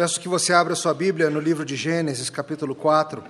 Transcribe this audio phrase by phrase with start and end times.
[0.00, 3.22] Peço que você abra sua Bíblia no livro de Gênesis, capítulo 4.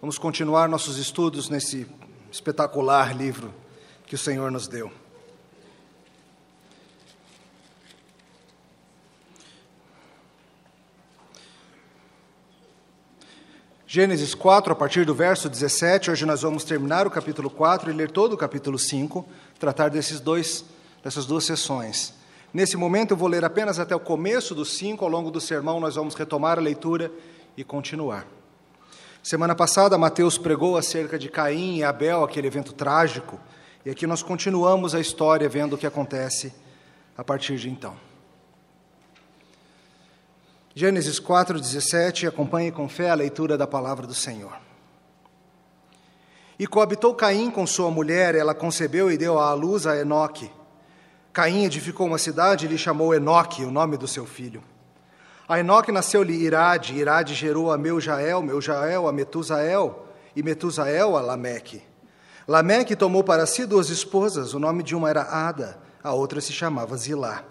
[0.00, 1.86] Vamos continuar nossos estudos nesse
[2.32, 3.52] espetacular livro
[4.06, 4.90] que o Senhor nos deu.
[13.86, 17.92] Gênesis 4, a partir do verso 17, hoje nós vamos terminar o capítulo 4 e
[17.92, 19.28] ler todo o capítulo 5,
[19.58, 20.64] tratar desses dois,
[21.04, 22.18] dessas duas sessões.
[22.52, 25.78] Nesse momento eu vou ler apenas até o começo do 5, ao longo do sermão
[25.78, 27.12] nós vamos retomar a leitura
[27.56, 28.26] e continuar.
[29.22, 33.38] Semana passada, Mateus pregou acerca de Caim e Abel, aquele evento trágico,
[33.84, 36.52] e aqui nós continuamos a história vendo o que acontece
[37.16, 37.94] a partir de então.
[40.74, 44.56] Gênesis 4,17, acompanhe com fé a leitura da palavra do Senhor.
[46.58, 50.50] E coabitou Caim com sua mulher, ela concebeu e deu à luz a Enoque.
[51.32, 54.64] Caim edificou uma cidade e lhe chamou Enoque, o nome do seu filho.
[55.48, 61.82] A Enoque nasceu-lhe Irade, Irade gerou a Meujael, Meujael a Metusael, e Metusael a Lameque.
[62.48, 66.52] Lameque tomou para si duas esposas, o nome de uma era Ada, a outra se
[66.52, 67.44] chamava Zilá.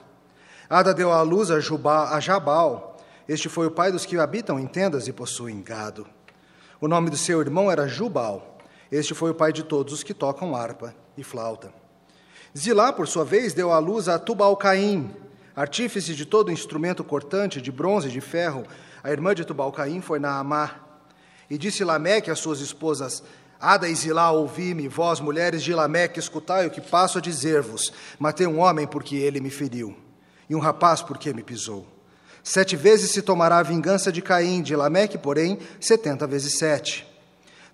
[0.69, 2.97] Ada deu à luz a, Jubal, a Jabal,
[3.29, 6.05] este foi o pai dos que habitam em tendas e possuem gado.
[6.81, 8.57] O nome do seu irmão era Jubal,
[8.91, 11.78] este foi o pai de todos os que tocam harpa e flauta.
[12.57, 15.11] Zilá, por sua vez, deu à luz a Tubal-Caim,
[15.55, 18.65] artífice de todo instrumento cortante de bronze e de ferro.
[19.03, 20.75] A irmã de Tubal-Caim foi Naamá.
[21.49, 23.23] E disse Lameque às suas esposas:
[23.59, 27.91] Ada e Zilá, ouvi-me, vós, mulheres de Lameque, escutai o que passo a dizer-vos.
[28.17, 29.95] Matei um homem porque ele me feriu,
[30.49, 31.85] e um rapaz porque me pisou.
[32.43, 37.08] Sete vezes se tomará a vingança de Caim, de Lameque, porém, setenta vezes sete.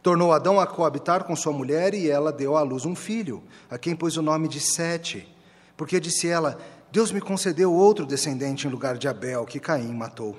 [0.06, 3.76] Tornou Adão a coabitar com sua mulher e ela deu à luz um filho, a
[3.76, 5.28] quem pôs o nome de Sete,
[5.76, 6.60] porque disse ela:
[6.92, 10.38] Deus me concedeu outro descendente em lugar de Abel, que Caim matou.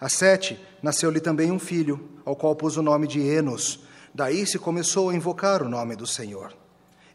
[0.00, 3.80] A Sete nasceu-lhe também um filho, ao qual pôs o nome de Enos.
[4.14, 6.56] Daí se começou a invocar o nome do Senhor.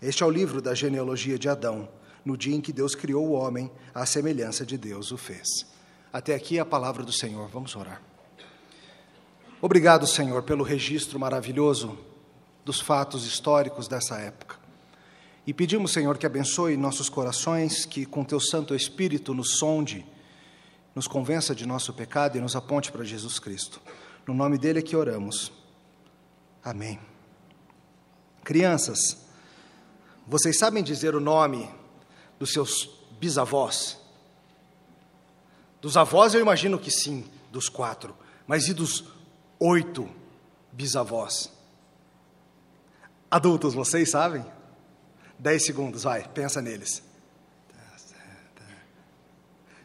[0.02, 1.88] Este é o livro da genealogia de Adão,
[2.26, 5.66] no dia em que Deus criou o homem, à semelhança de Deus o fez.
[6.12, 7.48] Até aqui a palavra do Senhor.
[7.48, 8.09] Vamos orar.
[9.62, 11.98] Obrigado, Senhor, pelo registro maravilhoso
[12.64, 14.58] dos fatos históricos dessa época.
[15.46, 20.06] E pedimos, Senhor, que abençoe nossos corações, que com teu Santo Espírito nos sonde,
[20.96, 23.82] nos convença de nosso pecado e nos aponte para Jesus Cristo.
[24.26, 25.52] No nome dele é que oramos.
[26.64, 26.98] Amém.
[28.46, 29.18] Crianças,
[30.26, 31.70] vocês sabem dizer o nome
[32.40, 33.98] dos seus bisavós?
[35.82, 38.16] Dos avós eu imagino que sim, dos quatro.
[38.48, 39.19] Mas e dos
[39.60, 40.10] oito
[40.72, 41.52] bisavós.
[43.30, 44.46] Adultos, vocês sabem?
[45.38, 47.04] Dez segundos, vai, pensa neles.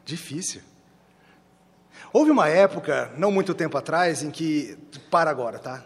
[0.04, 0.60] Difícil.
[2.12, 4.78] Houve uma época, não muito tempo atrás, em que.
[5.10, 5.82] Para agora, tá?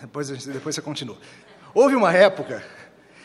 [0.00, 1.18] Depois, depois você continua.
[1.74, 2.64] Houve uma época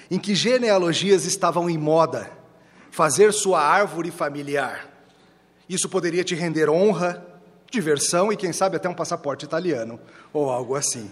[0.10, 2.30] em que genealogias estavam em moda.
[2.90, 4.90] Fazer sua árvore familiar.
[5.70, 7.26] Isso poderia te render honra,
[7.72, 10.00] diversão e, quem sabe, até um passaporte italiano
[10.32, 11.10] ou algo assim.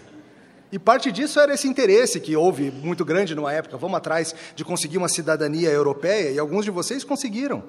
[0.70, 3.76] E parte disso era esse interesse que houve muito grande numa época.
[3.76, 7.64] Vamos atrás de conseguir uma cidadania europeia e alguns de vocês conseguiram.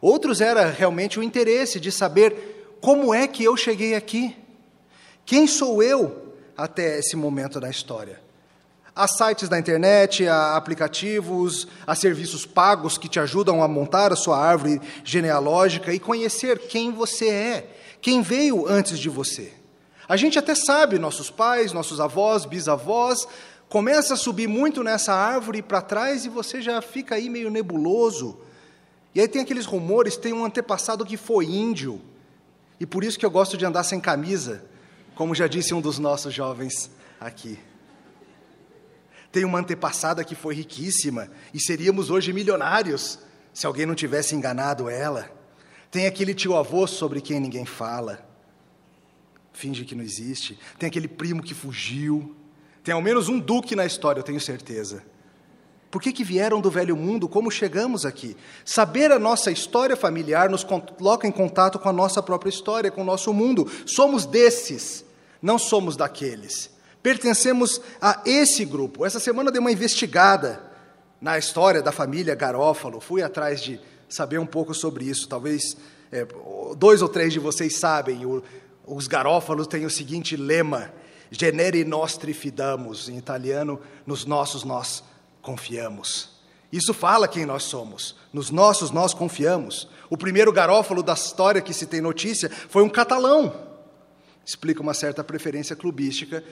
[0.00, 4.36] Outros era realmente o interesse de saber como é que eu cheguei aqui.
[5.26, 8.20] Quem sou eu até esse momento da história?
[8.94, 14.16] Há sites da internet, há aplicativos, há serviços pagos que te ajudam a montar a
[14.16, 19.52] sua árvore genealógica e conhecer quem você é quem veio antes de você.
[20.08, 23.26] A gente até sabe, nossos pais, nossos avós, bisavós,
[23.68, 28.38] começa a subir muito nessa árvore para trás e você já fica aí meio nebuloso.
[29.14, 32.00] E aí tem aqueles rumores, tem um antepassado que foi índio.
[32.80, 34.64] E por isso que eu gosto de andar sem camisa,
[35.14, 37.58] como já disse um dos nossos jovens aqui.
[39.30, 43.18] Tem uma antepassada que foi riquíssima e seríamos hoje milionários
[43.52, 45.37] se alguém não tivesse enganado ela.
[45.90, 48.26] Tem aquele tio-avô sobre quem ninguém fala,
[49.52, 50.58] finge que não existe.
[50.78, 52.36] Tem aquele primo que fugiu.
[52.84, 55.02] Tem ao menos um duque na história, eu tenho certeza.
[55.90, 57.28] Por que, que vieram do velho mundo?
[57.28, 58.36] Como chegamos aqui?
[58.64, 63.00] Saber a nossa história familiar nos coloca em contato com a nossa própria história, com
[63.00, 63.70] o nosso mundo.
[63.86, 65.04] Somos desses,
[65.40, 66.70] não somos daqueles.
[67.02, 69.06] Pertencemos a esse grupo.
[69.06, 70.62] Essa semana eu dei uma investigada
[71.20, 73.00] na história da família Garófalo.
[73.00, 75.28] Fui atrás de saber um pouco sobre isso.
[75.28, 75.76] Talvez
[76.10, 76.26] é,
[76.76, 78.42] dois ou três de vocês sabem, o,
[78.86, 80.92] os garófalos têm o seguinte lema:
[81.30, 85.02] Genere nostri fidamos, em italiano, nos nossos nós
[85.42, 86.38] confiamos.
[86.70, 88.16] Isso fala quem nós somos.
[88.32, 89.88] Nos nossos nós confiamos.
[90.10, 93.54] O primeiro garófalo da história que se tem notícia foi um catalão.
[94.44, 96.44] Explica uma certa preferência clubística.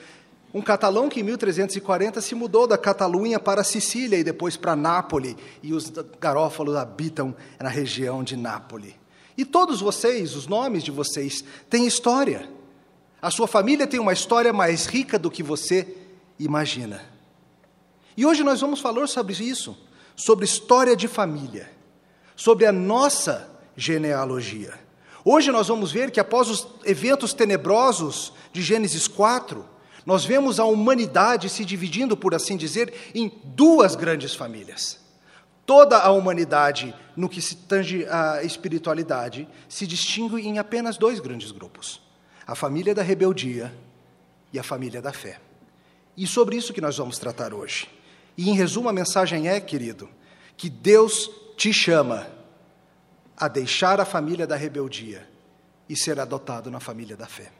[0.53, 5.35] Um catalão que em 1340 se mudou da Catalunha para Sicília e depois para Nápoles,
[5.61, 8.93] e os garófalos habitam na região de Nápoles.
[9.37, 12.49] E todos vocês, os nomes de vocês, têm história.
[13.21, 15.95] A sua família tem uma história mais rica do que você
[16.39, 17.03] imagina.
[18.15, 19.77] E hoje nós vamos falar sobre isso,
[20.15, 21.69] sobre história de família,
[22.35, 24.73] sobre a nossa genealogia.
[25.23, 29.63] Hoje nós vamos ver que após os eventos tenebrosos de Gênesis 4,
[30.07, 35.01] nós vemos a humanidade se dividindo, por assim dizer, em duas grandes famílias.
[35.65, 41.51] Toda a humanidade, no que se tange à espiritualidade, se distingue em apenas dois grandes
[41.51, 42.01] grupos:
[42.47, 43.77] a família da rebeldia
[44.53, 45.41] e a família da fé.
[46.15, 47.89] E sobre isso que nós vamos tratar hoje.
[48.37, 50.09] E em resumo, a mensagem é, querido,
[50.55, 52.25] que Deus te chama
[53.35, 55.27] a deixar a família da rebeldia
[55.89, 57.51] e ser adotado na família da fé.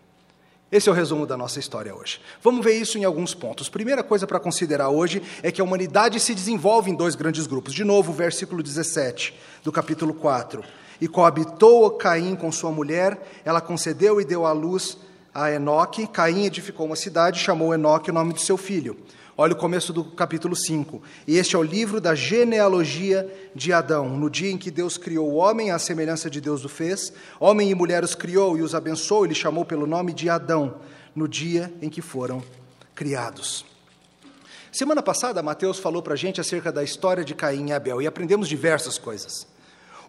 [0.70, 2.20] Esse é o resumo da nossa história hoje.
[2.44, 3.70] Vamos ver isso em alguns pontos.
[3.70, 7.74] Primeira coisa para considerar hoje é que a humanidade se desenvolve em dois grandes grupos.
[7.74, 9.34] De novo, o versículo 17
[9.64, 10.62] do capítulo 4.
[11.00, 14.98] E coabitou Caim com sua mulher, ela concedeu e deu à luz
[15.34, 16.06] a Enoque.
[16.06, 18.98] Caim edificou uma cidade, chamou Enoque o nome de seu filho.
[19.40, 21.00] Olha o começo do capítulo 5.
[21.28, 24.10] E este é o livro da genealogia de Adão.
[24.18, 27.70] No dia em que Deus criou o homem, à semelhança de Deus o fez, homem
[27.70, 30.78] e mulher os criou e os abençoou, ele chamou pelo nome de Adão,
[31.16, 32.44] no dia em que foram
[32.96, 33.64] criados.
[34.72, 38.08] Semana passada, Mateus falou para a gente acerca da história de Caim e Abel e
[38.08, 39.46] aprendemos diversas coisas.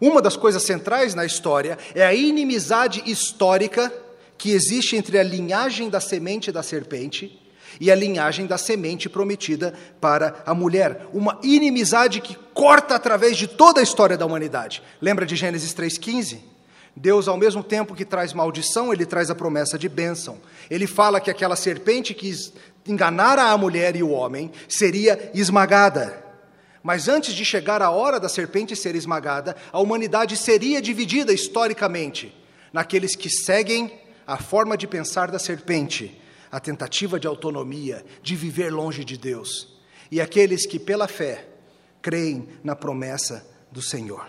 [0.00, 3.92] Uma das coisas centrais na história é a inimizade histórica
[4.38, 7.46] que existe entre a linhagem da semente da serpente
[7.80, 11.06] e a linhagem da semente prometida para a mulher.
[11.12, 14.82] Uma inimizade que corta através de toda a história da humanidade.
[15.00, 16.38] Lembra de Gênesis 3,15?
[16.96, 20.38] Deus, ao mesmo tempo que traz maldição, ele traz a promessa de bênção.
[20.68, 22.32] Ele fala que aquela serpente que
[22.86, 26.24] enganara a mulher e o homem seria esmagada.
[26.82, 32.34] Mas antes de chegar a hora da serpente ser esmagada, a humanidade seria dividida historicamente
[32.72, 33.92] naqueles que seguem
[34.26, 39.78] a forma de pensar da serpente a tentativa de autonomia, de viver longe de Deus,
[40.10, 41.46] e aqueles que, pela fé,
[42.00, 44.26] creem na promessa do Senhor.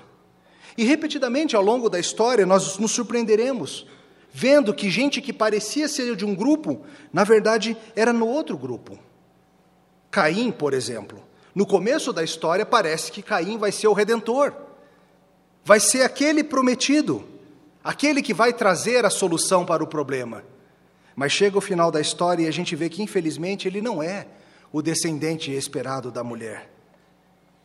[0.77, 3.85] E repetidamente ao longo da história nós nos surpreenderemos,
[4.31, 8.97] vendo que gente que parecia ser de um grupo, na verdade era no outro grupo.
[10.11, 11.23] Caim, por exemplo,
[11.53, 14.53] no começo da história parece que Caim vai ser o redentor,
[15.63, 17.27] vai ser aquele prometido,
[17.83, 20.43] aquele que vai trazer a solução para o problema.
[21.19, 24.25] Mas chega o final da história e a gente vê que, infelizmente, ele não é
[24.71, 26.69] o descendente esperado da mulher.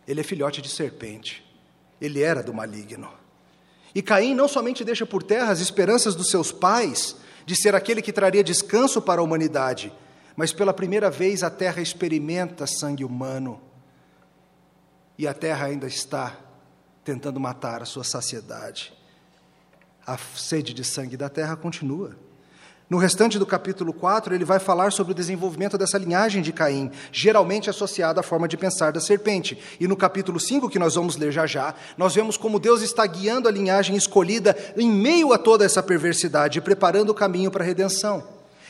[0.09, 1.49] Ele é filhote de serpente.
[2.01, 3.09] Ele era do maligno.
[3.95, 7.15] E Caim não somente deixa por terra as esperanças dos seus pais
[7.47, 9.93] de ser aquele que traria descanso para a humanidade,
[10.35, 13.63] mas pela primeira vez a terra experimenta sangue humano.
[15.17, 16.41] E a terra ainda está
[17.05, 18.93] tentando matar a sua saciedade.
[20.05, 22.17] A sede de sangue da terra continua.
[22.89, 26.91] No restante do capítulo 4, ele vai falar sobre o desenvolvimento dessa linhagem de Caim,
[27.11, 29.59] geralmente associada à forma de pensar da serpente.
[29.81, 33.07] E no capítulo 5, que nós vamos ler já já, nós vemos como Deus está
[33.07, 37.67] guiando a linhagem escolhida em meio a toda essa perversidade, preparando o caminho para a
[37.67, 38.23] redenção.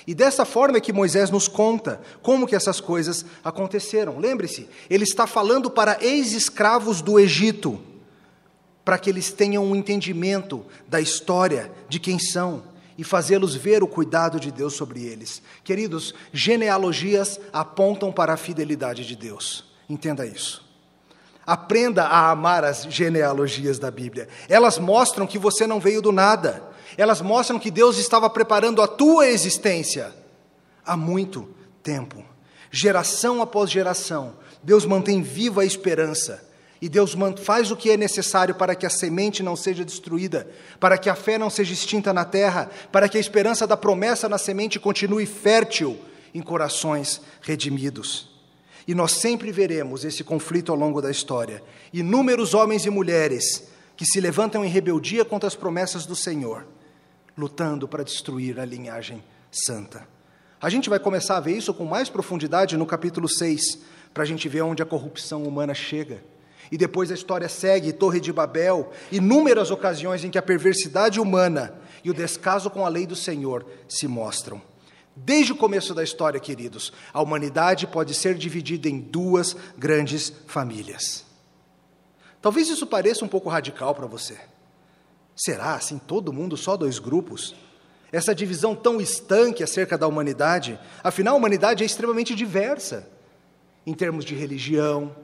[0.06, 4.20] E dessa forma é que Moisés nos conta como que essas coisas aconteceram.
[4.20, 7.80] Lembre-se, ele está falando para ex-escravos do Egito,
[8.84, 13.88] para que eles tenham um entendimento da história, de quem são e fazê-los ver o
[13.88, 15.42] cuidado de Deus sobre eles.
[15.62, 19.64] Queridos, genealogias apontam para a fidelidade de Deus.
[19.88, 20.64] Entenda isso.
[21.46, 24.28] Aprenda a amar as genealogias da Bíblia.
[24.48, 26.62] Elas mostram que você não veio do nada.
[26.96, 30.14] Elas mostram que Deus estava preparando a tua existência
[30.86, 31.48] há muito
[31.82, 32.24] tempo.
[32.70, 36.53] Geração após geração, Deus mantém viva a esperança
[36.84, 40.46] e Deus faz o que é necessário para que a semente não seja destruída,
[40.78, 44.28] para que a fé não seja extinta na terra, para que a esperança da promessa
[44.28, 45.98] na semente continue fértil
[46.34, 48.28] em corações redimidos.
[48.86, 51.62] E nós sempre veremos esse conflito ao longo da história.
[51.90, 56.66] Inúmeros homens e mulheres que se levantam em rebeldia contra as promessas do Senhor,
[57.34, 60.06] lutando para destruir a linhagem santa.
[60.60, 63.78] A gente vai começar a ver isso com mais profundidade no capítulo 6,
[64.12, 66.33] para a gente ver onde a corrupção humana chega
[66.70, 71.74] e depois a história segue, Torre de Babel, inúmeras ocasiões em que a perversidade humana
[72.02, 74.60] e o descaso com a lei do Senhor se mostram.
[75.16, 81.24] Desde o começo da história, queridos, a humanidade pode ser dividida em duas grandes famílias.
[82.42, 84.36] Talvez isso pareça um pouco radical para você.
[85.36, 87.54] Será assim todo mundo só dois grupos?
[88.12, 90.78] Essa divisão tão estanque acerca da humanidade?
[91.02, 93.08] Afinal, a humanidade é extremamente diversa
[93.86, 95.14] em termos de religião,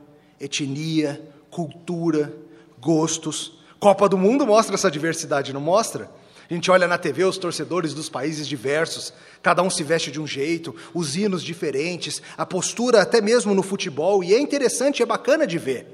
[0.40, 2.32] etnia, cultura,
[2.80, 3.58] gostos.
[3.78, 6.10] Copa do Mundo mostra essa diversidade, não mostra?
[6.50, 10.20] A gente olha na TV os torcedores dos países diversos, cada um se veste de
[10.20, 15.06] um jeito, os hinos diferentes, a postura até mesmo no futebol, e é interessante, é
[15.06, 15.86] bacana de ver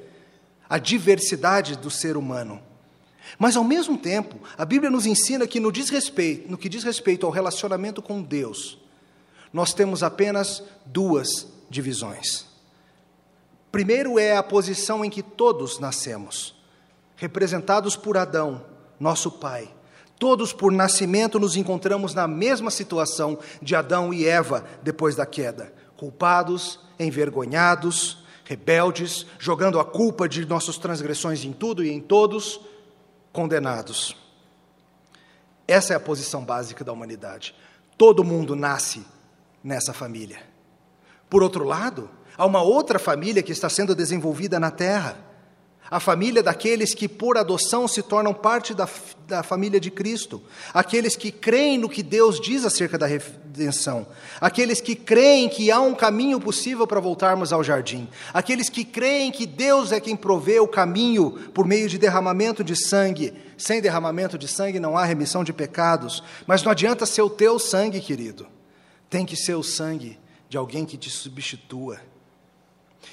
[0.68, 2.60] a diversidade do ser humano.
[3.38, 7.26] Mas ao mesmo tempo, a Bíblia nos ensina que no, respeito, no que diz respeito
[7.26, 8.78] ao relacionamento com Deus,
[9.52, 12.46] nós temos apenas duas divisões.
[13.70, 16.54] Primeiro é a posição em que todos nascemos,
[17.16, 18.64] representados por Adão,
[18.98, 19.74] nosso pai.
[20.18, 25.72] Todos, por nascimento, nos encontramos na mesma situação de Adão e Eva depois da queda:
[25.96, 32.60] culpados, envergonhados, rebeldes, jogando a culpa de nossas transgressões em tudo e em todos,
[33.32, 34.16] condenados.
[35.68, 37.54] Essa é a posição básica da humanidade.
[37.98, 39.04] Todo mundo nasce
[39.62, 40.38] nessa família.
[41.28, 45.26] Por outro lado, há uma outra família que está sendo desenvolvida na terra.
[45.88, 48.88] A família daqueles que, por adoção, se tornam parte da,
[49.28, 50.42] da família de Cristo,
[50.74, 54.04] aqueles que creem no que Deus diz acerca da redenção,
[54.40, 59.30] aqueles que creem que há um caminho possível para voltarmos ao jardim, aqueles que creem
[59.30, 63.32] que Deus é quem provê o caminho por meio de derramamento de sangue.
[63.56, 67.60] Sem derramamento de sangue não há remissão de pecados, mas não adianta ser o teu
[67.60, 68.48] sangue, querido,
[69.08, 72.00] tem que ser o sangue de alguém que te substitua.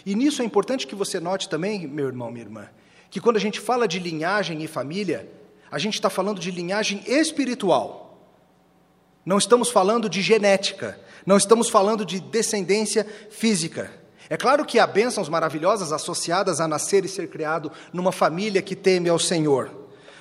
[0.05, 2.69] E nisso é importante que você note também, meu irmão, minha irmã,
[3.09, 5.29] que quando a gente fala de linhagem e família,
[5.71, 8.03] a gente está falando de linhagem espiritual.
[9.25, 13.91] Não estamos falando de genética, não estamos falando de descendência física.
[14.29, 18.75] É claro que há bênçãos maravilhosas associadas a nascer e ser criado numa família que
[18.75, 19.71] teme ao Senhor,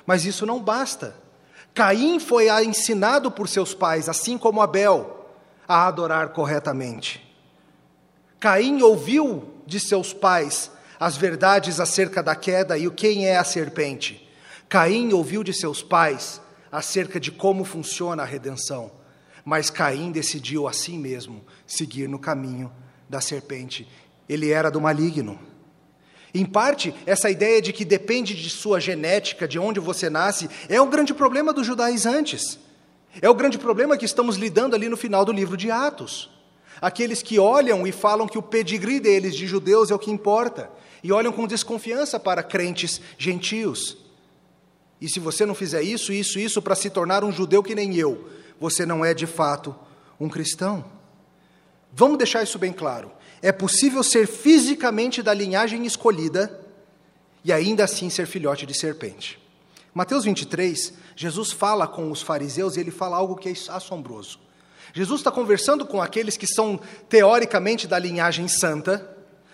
[0.05, 1.17] mas isso não basta.
[1.75, 5.27] Caim foi ensinado por seus pais, assim como Abel,
[5.67, 7.32] a adorar corretamente.
[8.43, 10.69] Caim ouviu de seus pais
[10.99, 14.29] as verdades acerca da queda e o quem é a serpente.
[14.69, 16.41] Caim ouviu de seus pais
[16.73, 18.91] acerca de como funciona a redenção,
[19.45, 22.73] mas Caim decidiu assim mesmo seguir no caminho
[23.09, 23.87] da serpente.
[24.29, 25.39] Ele era do maligno.
[26.35, 30.81] Em parte, essa ideia de que depende de sua genética, de onde você nasce, é
[30.81, 32.59] o grande problema dos judaizantes.
[33.21, 36.32] É o grande problema que estamos lidando ali no final do livro de Atos.
[36.83, 40.69] Aqueles que olham e falam que o pedigree deles de judeus é o que importa,
[41.01, 43.97] e olham com desconfiança para crentes gentios.
[45.01, 47.95] E se você não fizer isso, isso, isso para se tornar um judeu que nem
[47.95, 49.73] eu, você não é de fato
[50.19, 50.85] um cristão.
[51.93, 53.13] Vamos deixar isso bem claro.
[53.41, 56.67] É possível ser fisicamente da linhagem escolhida
[57.45, 59.41] e ainda assim ser filhote de serpente.
[59.95, 64.41] Mateus 23, Jesus fala com os fariseus e ele fala algo que é assombroso.
[64.93, 69.09] Jesus está conversando com aqueles que são teoricamente da linhagem santa,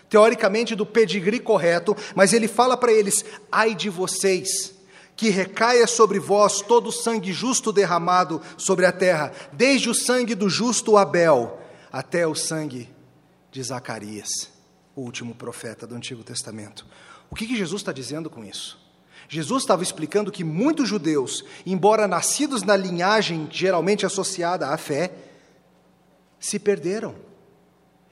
[0.08, 4.74] teoricamente do pedigree correto, mas ele fala para eles: ai de vocês,
[5.16, 10.34] que recaia sobre vós todo o sangue justo derramado sobre a terra, desde o sangue
[10.34, 11.60] do justo Abel
[11.92, 12.88] até o sangue
[13.50, 14.50] de Zacarias,
[14.94, 16.84] o último profeta do Antigo Testamento.
[17.30, 18.78] O que, que Jesus está dizendo com isso?
[19.28, 25.12] Jesus estava explicando que muitos judeus, embora nascidos na linhagem geralmente associada à fé,
[26.38, 27.14] se perderam.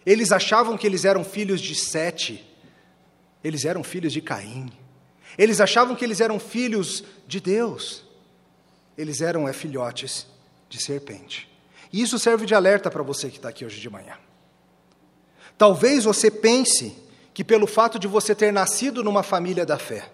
[0.05, 2.45] Eles achavam que eles eram filhos de Sete,
[3.43, 4.71] eles eram filhos de Caim.
[5.37, 8.05] Eles achavam que eles eram filhos de Deus,
[8.97, 10.27] eles eram é, filhotes
[10.69, 11.49] de serpente.
[11.93, 14.15] E isso serve de alerta para você que está aqui hoje de manhã.
[15.59, 16.97] Talvez você pense
[17.33, 20.11] que, pelo fato de você ter nascido numa família da fé,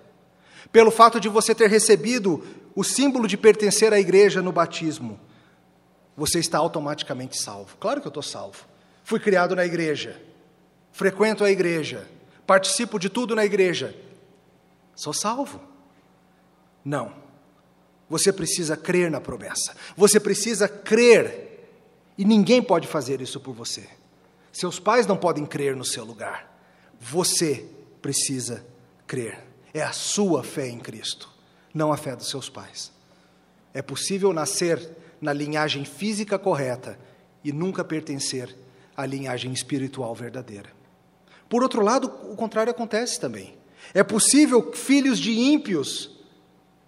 [0.71, 5.19] pelo fato de você ter recebido o símbolo de pertencer à igreja no batismo,
[6.17, 7.77] você está automaticamente salvo.
[7.79, 8.65] Claro que eu estou salvo.
[9.05, 10.21] Fui criado na igreja,
[10.93, 12.09] frequento a igreja,
[12.47, 13.97] participo de tudo na igreja.
[14.95, 15.61] Sou salvo.
[16.85, 17.15] Não.
[18.09, 19.75] Você precisa crer na promessa.
[19.97, 21.67] Você precisa crer.
[22.19, 23.89] E ninguém pode fazer isso por você.
[24.53, 26.53] Seus pais não podem crer no seu lugar.
[27.01, 27.67] Você
[28.03, 28.65] precisa
[29.07, 29.43] crer.
[29.73, 31.31] É a sua fé em Cristo,
[31.73, 32.93] não a fé dos seus pais.
[33.73, 34.79] É possível nascer
[35.23, 36.99] na linhagem física correta
[37.45, 38.55] e nunca pertencer
[38.97, 40.71] à linhagem espiritual verdadeira.
[41.49, 43.55] Por outro lado, o contrário acontece também.
[43.95, 46.11] É possível filhos de ímpios,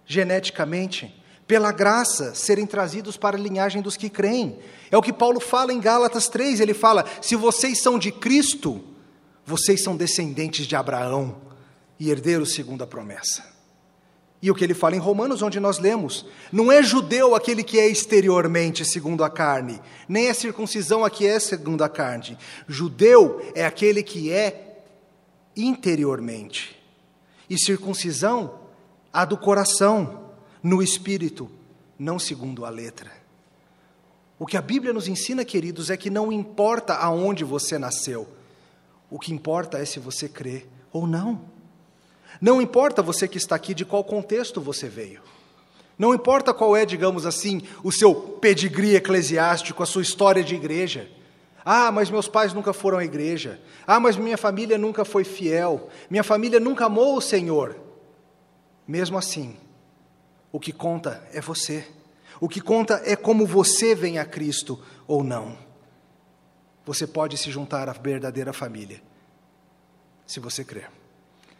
[0.05, 4.59] geneticamente, pela graça, serem trazidos para a linhagem dos que creem.
[4.91, 6.59] É o que Paulo fala em Gálatas 3.
[6.59, 8.83] Ele fala: se vocês são de Cristo,
[9.45, 11.37] vocês são descendentes de Abraão
[11.99, 13.54] e herdeiro segundo a promessa.
[14.45, 17.79] E o que ele fala em Romanos, onde nós lemos: não é judeu aquele que
[17.79, 22.37] é exteriormente segundo a carne, nem é circuncisão a que é segundo a carne.
[22.67, 24.83] Judeu é aquele que é
[25.57, 26.79] interiormente,
[27.49, 28.59] e circuncisão
[29.11, 30.29] a do coração,
[30.61, 31.49] no espírito,
[31.97, 33.11] não segundo a letra.
[34.37, 38.27] O que a Bíblia nos ensina, queridos, é que não importa aonde você nasceu,
[39.09, 41.54] o que importa é se você crê ou não.
[42.41, 45.21] Não importa você que está aqui de qual contexto você veio.
[45.97, 51.09] Não importa qual é, digamos assim, o seu pedigree eclesiástico, a sua história de igreja.
[51.63, 53.59] Ah, mas meus pais nunca foram à igreja.
[53.87, 55.89] Ah, mas minha família nunca foi fiel.
[56.09, 57.77] Minha família nunca amou o Senhor.
[58.87, 59.55] Mesmo assim,
[60.51, 61.87] o que conta é você.
[62.39, 65.57] O que conta é como você vem a Cristo ou não.
[66.85, 69.01] Você pode se juntar à verdadeira família,
[70.27, 70.91] se você crer.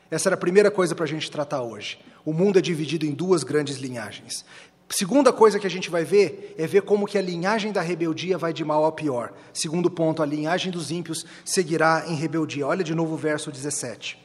[0.09, 1.99] Essa era a primeira coisa para a gente tratar hoje.
[2.23, 4.45] O mundo é dividido em duas grandes linhagens.
[4.87, 8.37] Segunda coisa que a gente vai ver é ver como que a linhagem da rebeldia
[8.37, 9.33] vai de mal a pior.
[9.51, 12.67] Segundo ponto, a linhagem dos ímpios seguirá em rebeldia.
[12.67, 14.23] Olha de novo o verso 17.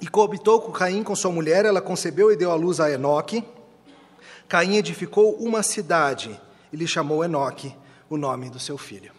[0.00, 3.44] E coabitou com Caim com sua mulher, ela concebeu e deu à luz a Enoque.
[4.48, 6.38] Caim edificou uma cidade
[6.72, 7.74] e lhe chamou Enoque,
[8.08, 9.12] o nome do seu filho.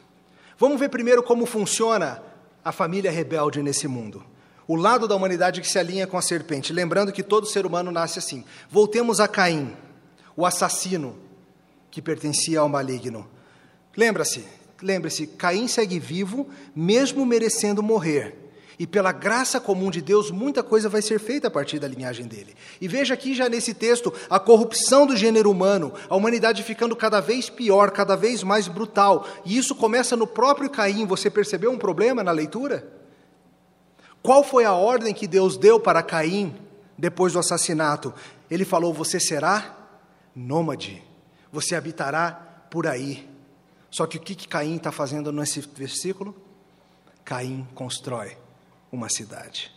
[0.58, 2.22] Vamos ver primeiro como funciona
[2.66, 4.26] a família rebelde nesse mundo.
[4.68, 6.74] O lado da humanidade que se alinha com a serpente.
[6.74, 8.44] Lembrando que todo ser humano nasce assim.
[8.68, 9.78] Voltemos a Caim,
[10.36, 11.16] o assassino
[11.92, 13.30] que pertencia ao maligno.
[13.96, 14.44] Lembra-se,
[14.82, 18.45] lembre-se, Caim segue vivo, mesmo merecendo morrer.
[18.78, 22.28] E pela graça comum de Deus, muita coisa vai ser feita a partir da linhagem
[22.28, 22.56] dele.
[22.82, 27.22] E veja aqui já nesse texto a corrupção do gênero humano, a humanidade ficando cada
[27.22, 29.26] vez pior, cada vez mais brutal.
[29.46, 31.06] E isso começa no próprio Caim.
[31.06, 32.92] Você percebeu um problema na leitura?
[34.22, 36.54] Qual foi a ordem que Deus deu para Caim
[36.98, 38.14] depois do assassinato?
[38.52, 39.74] Ele falou: Você será
[40.36, 41.02] nômade,
[41.50, 43.30] você habitará por aí.
[43.90, 46.36] Só que o que Caim está fazendo nesse versículo?
[47.24, 48.45] Caim constrói
[48.96, 49.72] uma cidade.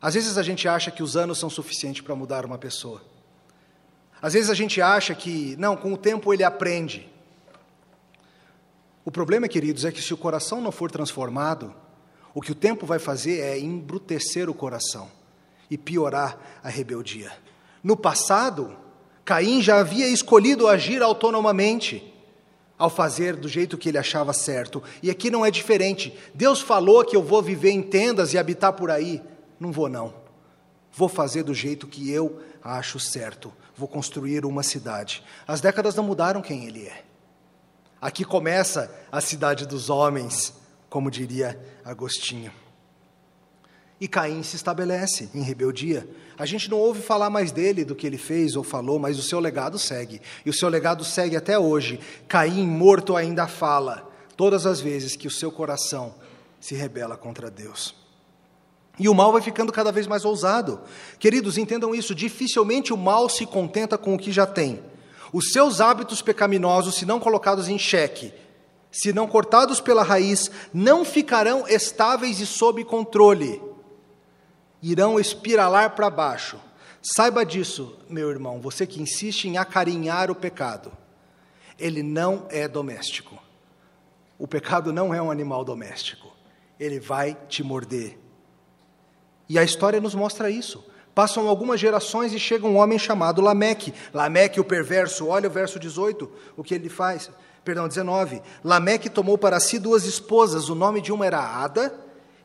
[0.00, 3.02] Às vezes a gente acha que os anos são suficientes para mudar uma pessoa.
[4.20, 7.08] Às vezes a gente acha que, não, com o tempo ele aprende.
[9.04, 11.74] O problema, queridos, é que se o coração não for transformado,
[12.34, 15.10] o que o tempo vai fazer é embrutecer o coração
[15.70, 17.32] e piorar a rebeldia.
[17.82, 18.76] No passado,
[19.24, 22.11] Caim já havia escolhido agir autonomamente
[22.82, 24.82] ao fazer do jeito que ele achava certo.
[25.00, 26.12] E aqui não é diferente.
[26.34, 29.22] Deus falou que eu vou viver em tendas e habitar por aí.
[29.60, 30.12] Não vou, não.
[30.92, 33.52] Vou fazer do jeito que eu acho certo.
[33.76, 35.22] Vou construir uma cidade.
[35.46, 37.04] As décadas não mudaram quem ele é.
[38.00, 40.52] Aqui começa a cidade dos homens,
[40.90, 42.50] como diria Agostinho.
[44.02, 46.08] E Caim se estabelece em rebeldia.
[46.36, 49.22] A gente não ouve falar mais dele do que ele fez ou falou, mas o
[49.22, 50.20] seu legado segue.
[50.44, 52.00] E o seu legado segue até hoje.
[52.26, 56.16] Caim, morto, ainda fala, todas as vezes que o seu coração
[56.58, 57.94] se rebela contra Deus.
[58.98, 60.80] E o mal vai ficando cada vez mais ousado.
[61.20, 64.82] Queridos, entendam isso: dificilmente o mal se contenta com o que já tem.
[65.32, 68.34] Os seus hábitos pecaminosos, se não colocados em xeque,
[68.90, 73.70] se não cortados pela raiz, não ficarão estáveis e sob controle
[74.82, 76.58] irão espiralar para baixo.
[77.00, 80.92] Saiba disso, meu irmão, você que insiste em acarinhar o pecado.
[81.78, 83.38] Ele não é doméstico.
[84.38, 86.32] O pecado não é um animal doméstico.
[86.78, 88.18] Ele vai te morder.
[89.48, 90.84] E a história nos mostra isso.
[91.14, 93.92] Passam algumas gerações e chega um homem chamado Lameque.
[94.14, 97.30] Lameque, o perverso, olha o verso 18, o que ele faz.
[97.64, 98.42] Perdão, 19.
[98.64, 101.94] Lameque tomou para si duas esposas, o nome de uma era Ada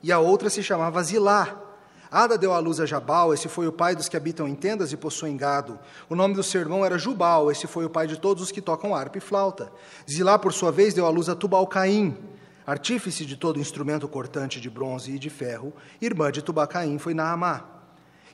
[0.03, 1.66] e a outra se chamava Zilá.
[2.09, 4.93] Ada deu à luz a Jabal, esse foi o pai dos que habitam em tendas
[4.93, 5.77] e possuem gado.
[6.09, 8.61] O nome do seu irmão era Jubal, esse foi o pai de todos os que
[8.61, 9.71] tocam harpa e flauta.
[10.09, 12.17] Zilá, por sua vez, deu à luz a Tubal-Caim,
[12.65, 15.73] artífice de todo instrumento cortante de bronze e de ferro.
[16.01, 17.65] Irmã de Tubal-Caim foi Naamá.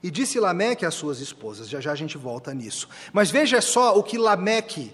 [0.04, 2.88] E disse Lameque às suas esposas, já já a gente volta nisso.
[3.12, 4.94] Mas veja só o que Lameque,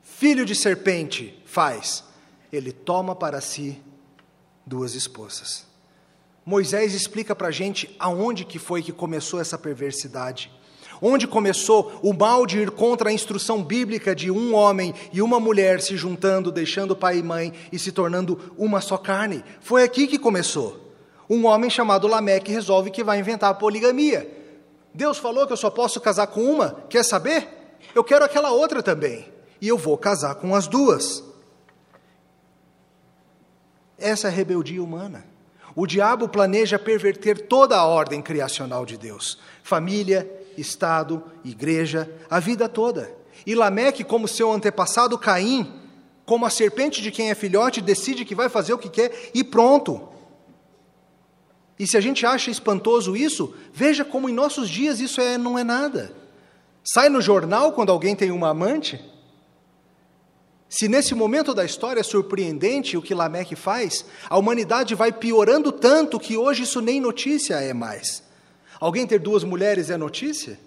[0.00, 2.04] filho de serpente, faz.
[2.50, 3.82] Ele toma para si
[4.64, 5.67] duas esposas.
[6.48, 10.50] Moisés explica para a gente aonde que foi que começou essa perversidade.
[10.98, 15.38] Onde começou o mal de ir contra a instrução bíblica de um homem e uma
[15.38, 19.44] mulher se juntando, deixando pai e mãe e se tornando uma só carne?
[19.60, 20.90] Foi aqui que começou.
[21.28, 24.26] Um homem chamado Lameque resolve que vai inventar a poligamia.
[24.94, 27.46] Deus falou que eu só posso casar com uma, quer saber?
[27.94, 29.30] Eu quero aquela outra também.
[29.60, 31.22] E eu vou casar com as duas.
[33.98, 35.36] Essa é a rebeldia humana.
[35.80, 42.68] O diabo planeja perverter toda a ordem criacional de Deus: família, Estado, igreja, a vida
[42.68, 43.14] toda.
[43.46, 45.72] E Lameque, como seu antepassado Caim,
[46.26, 49.44] como a serpente de quem é filhote, decide que vai fazer o que quer e
[49.44, 50.08] pronto.
[51.78, 55.56] E se a gente acha espantoso isso, veja como em nossos dias isso é, não
[55.56, 56.12] é nada.
[56.82, 59.00] Sai no jornal quando alguém tem uma amante.
[60.68, 65.72] Se nesse momento da história é surpreendente o que Lameque faz, a humanidade vai piorando
[65.72, 68.22] tanto que hoje isso nem notícia é mais.
[68.78, 70.58] Alguém ter duas mulheres é notícia?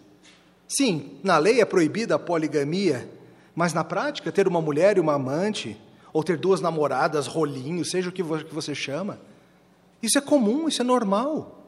[0.68, 3.10] Sim, na lei é proibida a poligamia,
[3.54, 5.80] mas na prática, ter uma mulher e uma amante,
[6.12, 9.20] ou ter duas namoradas, rolinho, seja o que você chama,
[10.02, 11.64] isso é comum, isso é normal.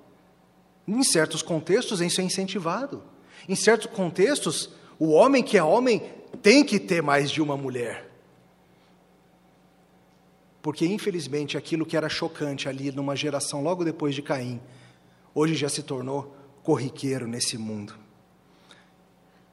[0.88, 3.04] Em certos contextos, isso é incentivado.
[3.48, 6.02] Em certos contextos, o homem que é homem
[6.42, 8.13] tem que ter mais de uma mulher.
[10.64, 14.62] Porque, infelizmente, aquilo que era chocante ali numa geração logo depois de Caim,
[15.36, 17.94] hoje já se tornou corriqueiro nesse mundo.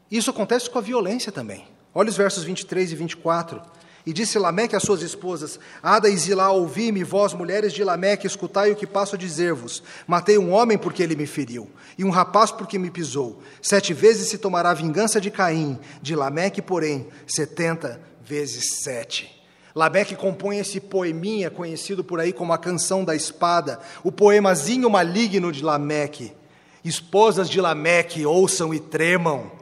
[0.08, 1.66] Isso acontece com a violência também.
[1.92, 3.60] Olha os versos 23 e 24.
[4.06, 8.70] E disse Lameque às suas esposas: Ada e Zilá, ouvi-me, vós, mulheres de Lameque, escutai
[8.70, 9.82] o que passo a dizer-vos.
[10.06, 11.68] Matei um homem porque ele me feriu,
[11.98, 13.42] e um rapaz porque me pisou.
[13.60, 19.39] Sete vezes se tomará vingança de Caim, de Lameque, porém, setenta vezes sete.
[19.74, 25.52] Lameque compõe esse poeminha conhecido por aí como a canção da espada, o poemazinho maligno
[25.52, 26.32] de Lameque.
[26.84, 29.52] Esposas de Lameque, ouçam e tremam.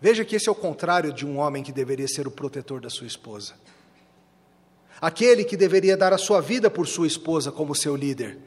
[0.00, 2.90] Veja que esse é o contrário de um homem que deveria ser o protetor da
[2.90, 3.54] sua esposa.
[5.00, 8.38] Aquele que deveria dar a sua vida por sua esposa como seu líder.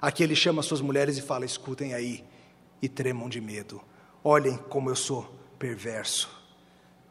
[0.00, 2.24] Aqui ele chama suas mulheres e fala: escutem aí,
[2.82, 3.80] e tremam de medo.
[4.22, 6.28] Olhem como eu sou perverso.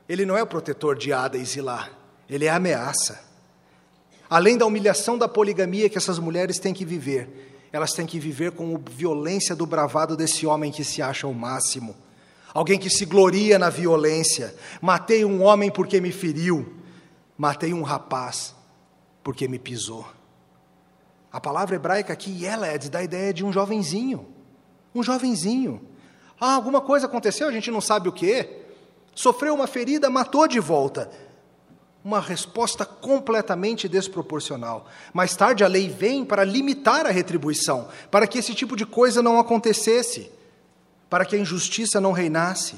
[0.07, 1.89] Ele não é o protetor de Ada e Zilá,
[2.29, 3.23] ele é ameaça.
[4.29, 8.51] Além da humilhação da poligamia que essas mulheres têm que viver, elas têm que viver
[8.51, 11.95] com a violência do bravado desse homem que se acha o máximo
[12.55, 14.55] alguém que se gloria na violência.
[14.81, 16.73] Matei um homem porque me feriu,
[17.37, 18.55] matei um rapaz
[19.21, 20.07] porque me pisou.
[21.29, 24.25] A palavra hebraica aqui, ela é dá a ideia de um jovenzinho.
[24.93, 25.81] Um jovenzinho.
[26.39, 28.47] Ah, alguma coisa aconteceu, a gente não sabe o que.
[29.13, 31.11] Sofreu uma ferida, matou de volta.
[32.05, 34.87] Uma resposta completamente desproporcional.
[35.11, 39.21] Mais tarde a lei vem para limitar a retribuição, para que esse tipo de coisa
[39.21, 40.31] não acontecesse
[41.09, 42.75] para que a injustiça não reinasse.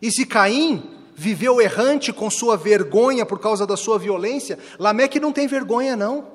[0.00, 5.32] E se Caim viveu errante com sua vergonha por causa da sua violência, Lameque não
[5.32, 6.26] tem vergonha, não.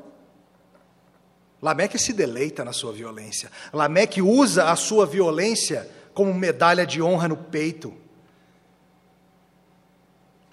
[1.62, 3.50] Lameque se deleita na sua violência.
[3.72, 7.94] Lameque usa a sua violência como medalha de honra no peito.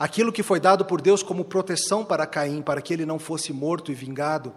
[0.00, 3.52] Aquilo que foi dado por Deus como proteção para Caim, para que ele não fosse
[3.52, 4.50] morto e vingado.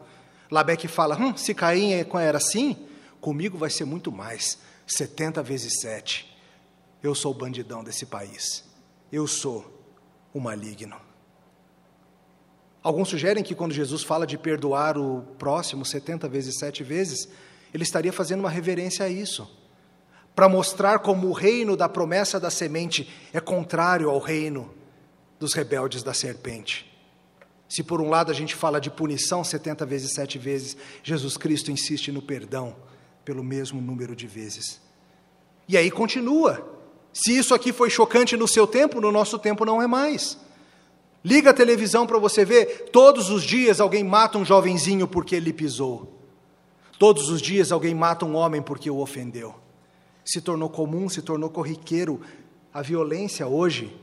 [0.49, 2.77] Lameque fala: hum, se Caim era assim,
[3.19, 4.57] comigo vai ser muito mais.
[4.87, 6.33] 70 vezes 7.
[7.03, 8.63] Eu sou o bandidão desse país.
[9.11, 9.69] Eu sou
[10.33, 10.95] o maligno.
[12.81, 17.27] Alguns sugerem que quando Jesus fala de perdoar o próximo 70 vezes 7 vezes,
[17.73, 19.45] ele estaria fazendo uma reverência a isso,
[20.33, 24.73] para mostrar como o reino da promessa da semente é contrário ao reino
[25.43, 26.89] dos rebeldes da serpente.
[27.67, 31.69] Se por um lado a gente fala de punição 70 vezes 7 vezes, Jesus Cristo
[31.69, 32.73] insiste no perdão
[33.25, 34.79] pelo mesmo número de vezes.
[35.67, 36.65] E aí continua.
[37.11, 40.37] Se isso aqui foi chocante no seu tempo, no nosso tempo não é mais.
[41.25, 45.51] Liga a televisão para você ver, todos os dias alguém mata um jovenzinho porque ele
[45.51, 46.21] pisou.
[46.97, 49.55] Todos os dias alguém mata um homem porque o ofendeu.
[50.23, 52.21] Se tornou comum, se tornou corriqueiro.
[52.73, 53.93] A violência hoje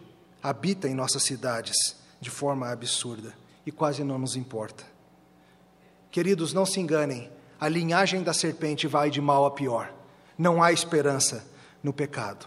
[0.42, 1.76] habita em nossas cidades
[2.20, 4.84] de forma absurda e quase não nos importa.
[6.10, 9.92] Queridos, não se enganem, a linhagem da serpente vai de mal a pior.
[10.36, 11.44] Não há esperança
[11.82, 12.46] no pecado.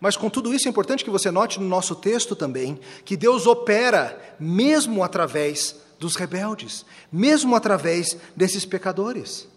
[0.00, 3.46] Mas com tudo isso é importante que você note no nosso texto também que Deus
[3.46, 9.48] opera mesmo através dos rebeldes, mesmo através desses pecadores.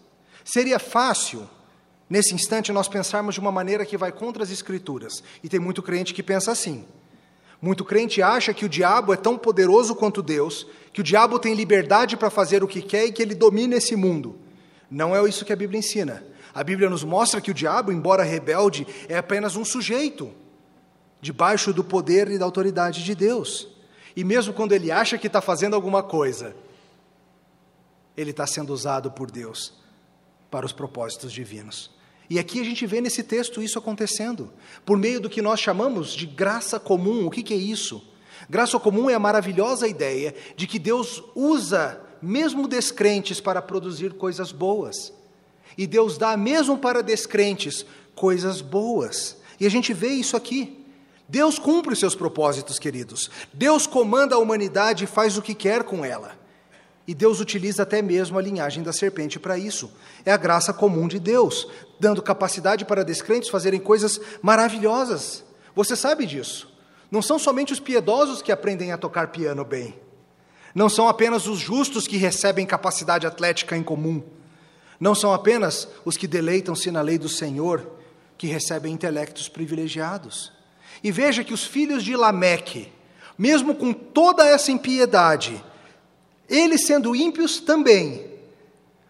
[0.44, 1.48] Seria fácil,
[2.10, 5.82] nesse instante, nós pensarmos de uma maneira que vai contra as Escrituras, e tem muito
[5.82, 6.84] crente que pensa assim.
[7.62, 11.54] Muito crente acha que o diabo é tão poderoso quanto Deus, que o diabo tem
[11.54, 14.36] liberdade para fazer o que quer e que ele domina esse mundo.
[14.90, 16.24] Não é isso que a Bíblia ensina.
[16.52, 20.32] A Bíblia nos mostra que o diabo, embora rebelde, é apenas um sujeito,
[21.20, 23.68] debaixo do poder e da autoridade de Deus.
[24.16, 26.56] E mesmo quando ele acha que está fazendo alguma coisa,
[28.16, 29.72] ele está sendo usado por Deus
[30.50, 31.92] para os propósitos divinos.
[32.32, 34.50] E aqui a gente vê nesse texto isso acontecendo,
[34.86, 37.26] por meio do que nós chamamos de graça comum.
[37.26, 38.02] O que, que é isso?
[38.48, 44.50] Graça comum é a maravilhosa ideia de que Deus usa mesmo descrentes, para produzir coisas
[44.50, 45.12] boas.
[45.76, 49.36] E Deus dá, mesmo para descrentes, coisas boas.
[49.60, 50.86] E a gente vê isso aqui.
[51.28, 53.30] Deus cumpre os seus propósitos, queridos.
[53.52, 56.40] Deus comanda a humanidade e faz o que quer com ela.
[57.06, 59.90] E Deus utiliza até mesmo a linhagem da serpente para isso.
[60.24, 61.66] É a graça comum de Deus,
[61.98, 65.44] dando capacidade para descrentes fazerem coisas maravilhosas.
[65.74, 66.72] Você sabe disso.
[67.10, 69.94] Não são somente os piedosos que aprendem a tocar piano bem.
[70.74, 74.22] Não são apenas os justos que recebem capacidade atlética em comum.
[74.98, 77.86] Não são apenas os que deleitam-se na lei do Senhor
[78.38, 80.52] que recebem intelectos privilegiados.
[81.02, 82.92] E veja que os filhos de Lameque,
[83.36, 85.62] mesmo com toda essa impiedade,
[86.52, 88.26] eles sendo ímpios também,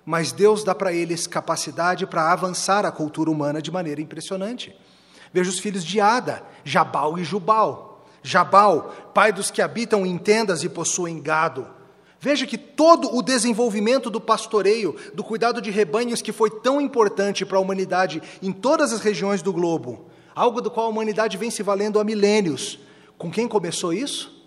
[0.05, 4.73] mas Deus dá para eles capacidade para avançar a cultura humana de maneira impressionante.
[5.33, 8.07] Veja os filhos de Ada, Jabal e Jubal.
[8.23, 11.67] Jabal, pai dos que habitam em tendas e possuem gado.
[12.21, 17.45] Veja que todo o desenvolvimento do pastoreio, do cuidado de rebanhos que foi tão importante
[17.45, 21.51] para a humanidade em todas as regiões do globo, algo do qual a humanidade vem
[21.51, 22.79] se valendo há milênios.
[23.19, 24.42] Com quem começou isso?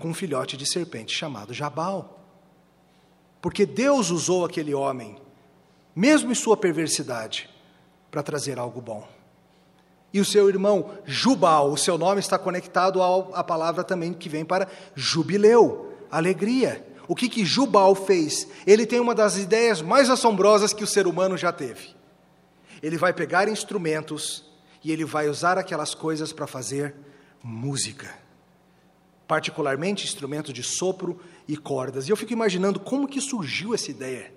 [0.00, 2.18] Com um filhote de serpente chamado Jabal.
[3.40, 5.16] Porque Deus usou aquele homem,
[5.94, 7.48] mesmo em sua perversidade,
[8.10, 9.06] para trazer algo bom.
[10.12, 14.44] E o seu irmão Jubal, o seu nome está conectado à palavra também que vem
[14.44, 16.84] para jubileu, alegria.
[17.06, 18.48] O que, que Jubal fez?
[18.66, 21.94] Ele tem uma das ideias mais assombrosas que o ser humano já teve.
[22.82, 24.44] Ele vai pegar instrumentos
[24.82, 26.94] e ele vai usar aquelas coisas para fazer
[27.42, 28.19] música.
[29.30, 32.08] Particularmente instrumentos de sopro e cordas.
[32.08, 34.34] E eu fico imaginando como que surgiu essa ideia.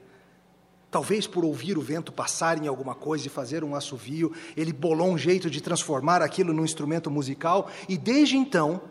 [0.91, 5.07] Talvez por ouvir o vento passar em alguma coisa e fazer um assovio, ele bolou
[5.07, 8.81] um jeito de transformar aquilo num instrumento musical, e desde então,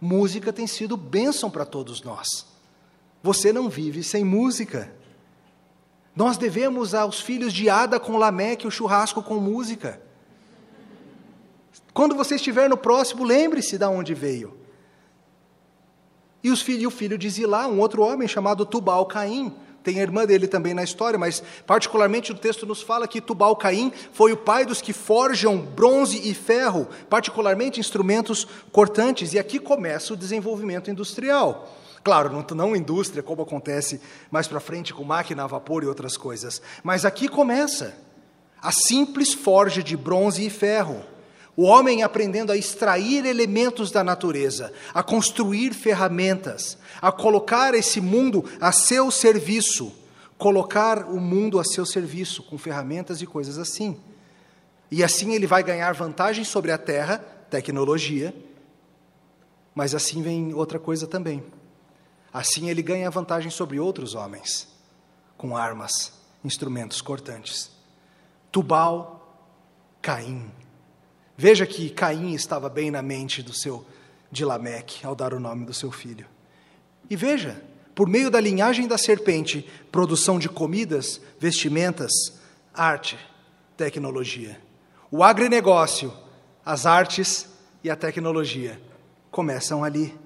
[0.00, 2.26] música tem sido bênção para todos nós.
[3.22, 4.92] Você não vive sem música.
[6.16, 10.02] Nós devemos aos filhos de Ada com Lameque o churrasco com música.
[11.94, 14.60] Quando você estiver no próximo, lembre-se de onde veio.
[16.42, 16.56] E, o
[16.90, 20.84] filho de Zilá, um outro homem chamado Tubal Caim, tem a irmã dele também na
[20.84, 24.92] história, mas particularmente o texto nos fala que Tubal Caim foi o pai dos que
[24.92, 31.68] forjam bronze e ferro, particularmente instrumentos cortantes, e aqui começa o desenvolvimento industrial.
[32.04, 34.00] Claro, não, não indústria, como acontece
[34.30, 37.94] mais para frente com máquina a vapor e outras coisas, mas aqui começa
[38.60, 41.04] a simples forja de bronze e ferro.
[41.56, 48.44] O homem aprendendo a extrair elementos da natureza, a construir ferramentas, a colocar esse mundo
[48.60, 49.92] a seu serviço,
[50.38, 54.00] colocar o mundo a seu serviço com ferramentas e coisas assim.
[54.90, 57.18] E assim ele vai ganhar vantagem sobre a terra,
[57.50, 58.34] tecnologia,
[59.74, 61.42] mas assim vem outra coisa também.
[62.32, 64.68] Assim ele ganha vantagem sobre outros homens,
[65.36, 66.12] com armas,
[66.42, 67.70] instrumentos cortantes.
[68.50, 69.18] Tubal,
[70.00, 70.50] Caim,
[71.36, 73.84] Veja que Caim estava bem na mente do seu
[74.30, 76.26] de Lameque ao dar o nome do seu filho.
[77.08, 77.62] E veja,
[77.94, 82.10] por meio da linhagem da serpente, produção de comidas, vestimentas,
[82.72, 83.18] arte,
[83.76, 84.58] tecnologia.
[85.10, 86.12] O agronegócio,
[86.64, 87.46] as artes
[87.84, 88.80] e a tecnologia
[89.30, 90.18] começam ali.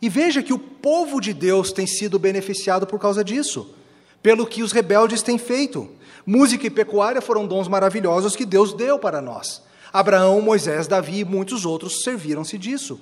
[0.00, 3.74] E veja que o povo de Deus tem sido beneficiado por causa disso,
[4.22, 5.90] pelo que os rebeldes têm feito.
[6.26, 9.62] Música e pecuária foram dons maravilhosos que Deus deu para nós.
[9.94, 13.00] Abraão, Moisés, Davi e muitos outros serviram-se disso.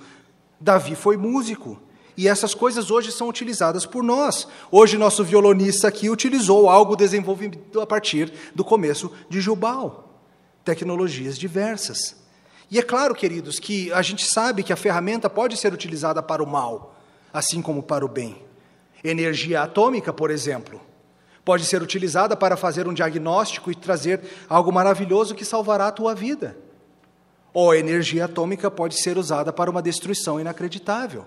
[0.61, 1.81] Davi foi músico.
[2.18, 4.46] E essas coisas hoje são utilizadas por nós.
[4.70, 10.20] Hoje, nosso violonista aqui utilizou algo desenvolvido a partir do começo de Jubal.
[10.66, 12.14] Tecnologias diversas.
[12.70, 16.42] E é claro, queridos, que a gente sabe que a ferramenta pode ser utilizada para
[16.42, 16.94] o mal,
[17.33, 18.37] assim como para o bem.
[19.02, 20.78] Energia atômica, por exemplo,
[21.42, 26.14] pode ser utilizada para fazer um diagnóstico e trazer algo maravilhoso que salvará a tua
[26.14, 26.55] vida.
[27.53, 31.27] Ou a energia atômica pode ser usada para uma destruição inacreditável.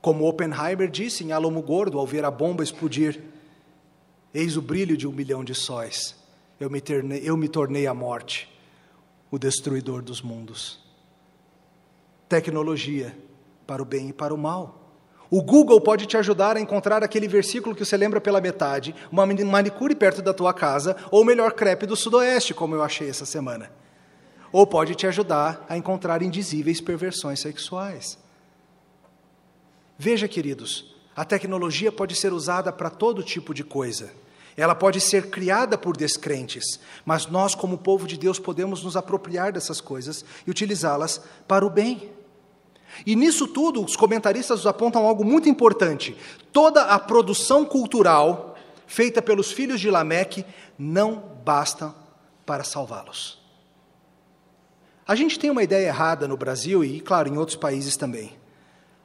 [0.00, 3.20] Como Oppenheimer disse em Alamo Gordo ao ver a bomba explodir:
[4.32, 6.14] Eis o brilho de um milhão de sóis.
[6.58, 8.48] Eu me, ternei, eu me tornei a morte,
[9.30, 10.78] o destruidor dos mundos.
[12.28, 13.16] Tecnologia
[13.66, 14.78] para o bem e para o mal.
[15.30, 19.24] O Google pode te ajudar a encontrar aquele versículo que você lembra pela metade, uma
[19.26, 23.24] manicure perto da tua casa, ou o melhor crepe do Sudoeste, como eu achei essa
[23.24, 23.70] semana
[24.52, 28.18] ou pode te ajudar a encontrar indizíveis perversões sexuais.
[29.98, 34.12] Veja, queridos, a tecnologia pode ser usada para todo tipo de coisa.
[34.56, 39.52] Ela pode ser criada por descrentes, mas nós, como povo de Deus, podemos nos apropriar
[39.52, 42.10] dessas coisas e utilizá-las para o bem.
[43.06, 46.16] E nisso tudo, os comentaristas apontam algo muito importante.
[46.52, 50.44] Toda a produção cultural feita pelos filhos de Lameque
[50.78, 51.94] não basta
[52.44, 53.39] para salvá-los.
[55.10, 58.32] A gente tem uma ideia errada no Brasil e, claro, em outros países também.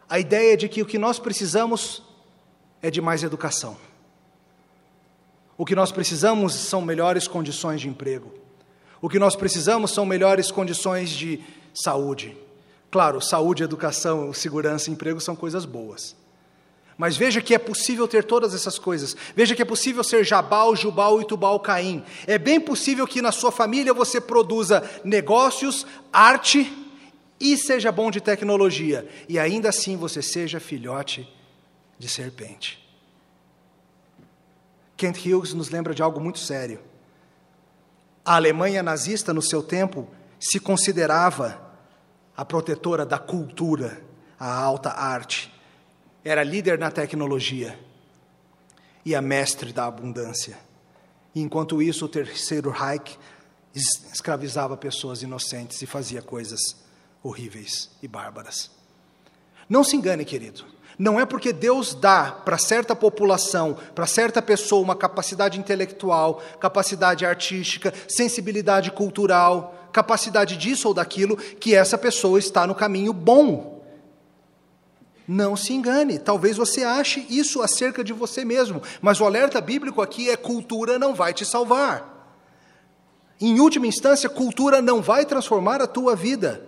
[0.07, 2.03] A ideia de que o que nós precisamos
[2.79, 3.75] é de mais educação.
[5.57, 8.31] O que nós precisamos são melhores condições de emprego.
[9.01, 12.37] O que nós precisamos são melhores condições de saúde.
[12.91, 16.15] Claro, saúde, educação, segurança e emprego são coisas boas.
[16.97, 19.15] Mas veja que é possível ter todas essas coisas.
[19.35, 22.03] Veja que é possível ser Jabal, Jubal e Tubal Caim.
[22.25, 26.71] É bem possível que na sua família você produza negócios, arte
[27.37, 29.07] e seja bom de tecnologia.
[29.27, 31.29] E ainda assim você seja filhote
[31.99, 32.81] de serpente.
[34.95, 36.79] Kent Hughes nos lembra de algo muito sério.
[38.23, 40.07] A Alemanha nazista, no seu tempo,
[40.39, 41.61] se considerava
[42.37, 44.01] a protetora da cultura,
[44.39, 45.54] a alta arte
[46.25, 47.77] era líder na tecnologia
[49.05, 50.57] e a mestre da abundância.
[51.35, 53.19] E enquanto isso, o terceiro Reich
[53.75, 56.83] escravizava pessoas inocentes e fazia coisas
[57.21, 58.71] horríveis e bárbaras.
[59.69, 60.65] Não se engane, querido.
[60.97, 67.25] Não é porque Deus dá para certa população, para certa pessoa, uma capacidade intelectual, capacidade
[67.25, 73.74] artística, sensibilidade cultural, capacidade disso ou daquilo, que essa pessoa está no caminho bom.
[75.27, 80.01] Não se engane, talvez você ache isso acerca de você mesmo, mas o alerta bíblico
[80.01, 82.13] aqui é: cultura não vai te salvar.
[83.41, 86.63] Em última instância, cultura não vai transformar a tua vida.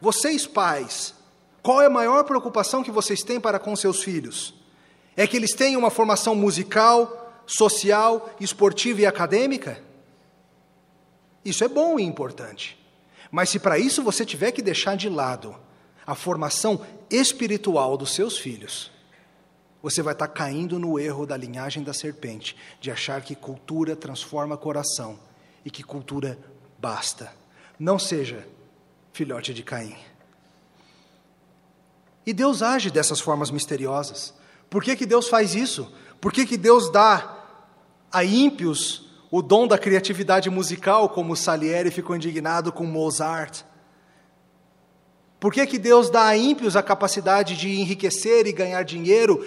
[0.00, 1.14] Vocês, pais,
[1.62, 4.54] qual é a maior preocupação que vocês têm para com seus filhos?
[5.16, 9.82] É que eles tenham uma formação musical, social, esportiva e acadêmica?
[11.44, 12.78] Isso é bom e importante.
[13.30, 15.56] Mas se para isso você tiver que deixar de lado
[16.06, 18.90] a formação espiritual dos seus filhos,
[19.82, 24.56] você vai estar caindo no erro da linhagem da serpente, de achar que cultura transforma
[24.56, 25.18] coração
[25.64, 26.38] e que cultura
[26.78, 27.32] basta.
[27.78, 28.46] Não seja
[29.12, 29.96] filhote de Caim.
[32.26, 34.34] E Deus age dessas formas misteriosas.
[34.68, 35.92] Por que, que Deus faz isso?
[36.20, 37.44] Por que, que Deus dá
[38.10, 43.62] a ímpios o dom da criatividade musical, como Salieri ficou indignado com Mozart?
[45.38, 49.46] Por que, que Deus dá a ímpios a capacidade de enriquecer e ganhar dinheiro,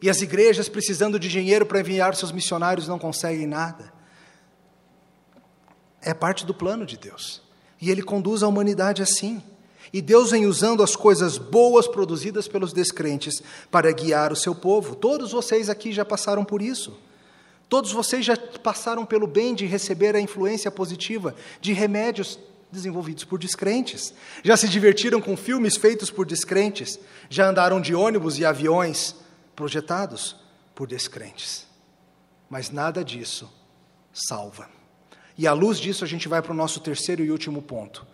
[0.00, 3.92] e as igrejas, precisando de dinheiro para enviar seus missionários, não conseguem nada?
[6.00, 7.42] É parte do plano de Deus.
[7.80, 9.42] E Ele conduz a humanidade assim.
[9.92, 14.94] E Deus vem usando as coisas boas produzidas pelos descrentes para guiar o seu povo.
[14.94, 16.98] Todos vocês aqui já passaram por isso.
[17.68, 22.38] Todos vocês já passaram pelo bem de receber a influência positiva de remédios
[22.70, 24.14] desenvolvidos por descrentes.
[24.42, 26.98] Já se divertiram com filmes feitos por descrentes.
[27.28, 29.14] Já andaram de ônibus e aviões
[29.56, 30.36] projetados
[30.74, 31.66] por descrentes.
[32.48, 33.50] Mas nada disso
[34.12, 34.68] salva.
[35.36, 38.06] E à luz disso, a gente vai para o nosso terceiro e último ponto.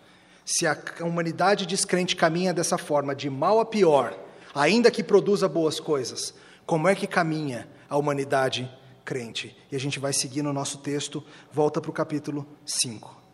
[0.45, 4.15] Se a humanidade descrente caminha dessa forma, de mal a pior,
[4.53, 8.69] ainda que produza boas coisas, como é que caminha a humanidade
[9.03, 9.57] crente?
[9.71, 13.24] E a gente vai seguir no nosso texto, volta para o capítulo 5.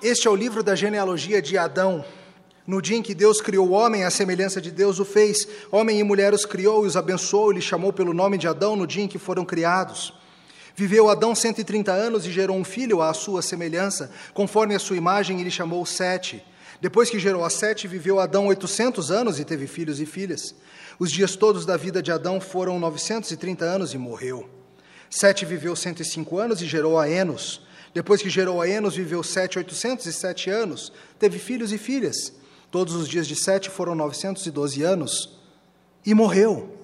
[0.00, 2.04] Este é o livro da genealogia de Adão.
[2.64, 5.48] No dia em que Deus criou o homem, a semelhança de Deus o fez.
[5.72, 8.76] Homem e mulher os criou e os abençoou e lhe chamou pelo nome de Adão
[8.76, 10.14] no dia em que foram criados.
[10.76, 15.40] Viveu Adão 130 anos e gerou um filho à sua semelhança, conforme a sua imagem,
[15.40, 16.44] e lhe chamou Sete.
[16.80, 20.54] Depois que gerou a Sete, viveu Adão 800 anos e teve filhos e filhas.
[20.96, 24.48] Os dias todos da vida de Adão foram 930 anos e morreu.
[25.10, 27.66] Sete viveu 105 anos e gerou a Enos.
[27.94, 32.32] Depois que gerou a Enos, viveu sete, oitocentos e sete anos, teve filhos e filhas.
[32.70, 35.38] Todos os dias de Sete foram novecentos e doze anos,
[36.04, 36.76] e morreu.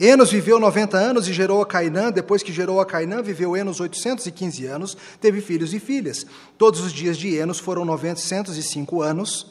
[0.00, 2.10] Enos viveu 90 anos e gerou a Cainã.
[2.10, 6.26] Depois que gerou a Cainã, viveu Enos 815 anos, teve filhos e filhas.
[6.58, 9.46] Todos os dias de Enos foram 905 anos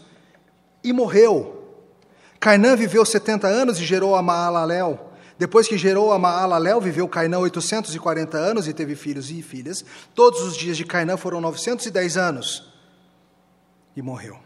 [0.83, 1.79] e morreu.
[2.39, 5.12] Cainã viveu 70 anos e gerou a Maalalel.
[5.43, 9.83] Depois que gerou a Maalalel, viveu Cainã 840 anos e teve filhos e filhas.
[10.15, 12.71] Todos os dias de Cainã foram 910 anos
[13.93, 14.39] e morreu.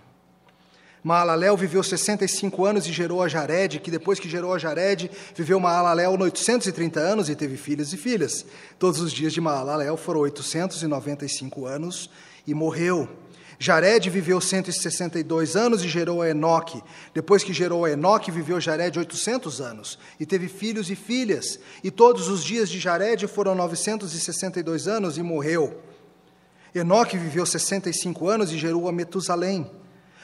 [1.04, 5.60] Maalalel viveu 65 anos e gerou a Jared, que depois que gerou a Jared, viveu
[5.60, 8.44] Maalalel 830 anos e teve filhos e filhas.
[8.80, 12.10] Todos os dias de Maalalel foram 895 anos
[12.48, 13.08] e morreu.
[13.60, 16.84] Jared viveu 162 anos e gerou a Enoque.
[17.14, 21.60] Depois que gerou a Enoque, viveu Jared 800 anos e teve filhos e filhas.
[21.84, 25.82] E todos os dias de Jared foram 962 anos e morreu.
[26.74, 29.70] Enoque viveu 65 anos e gerou a Metusalém.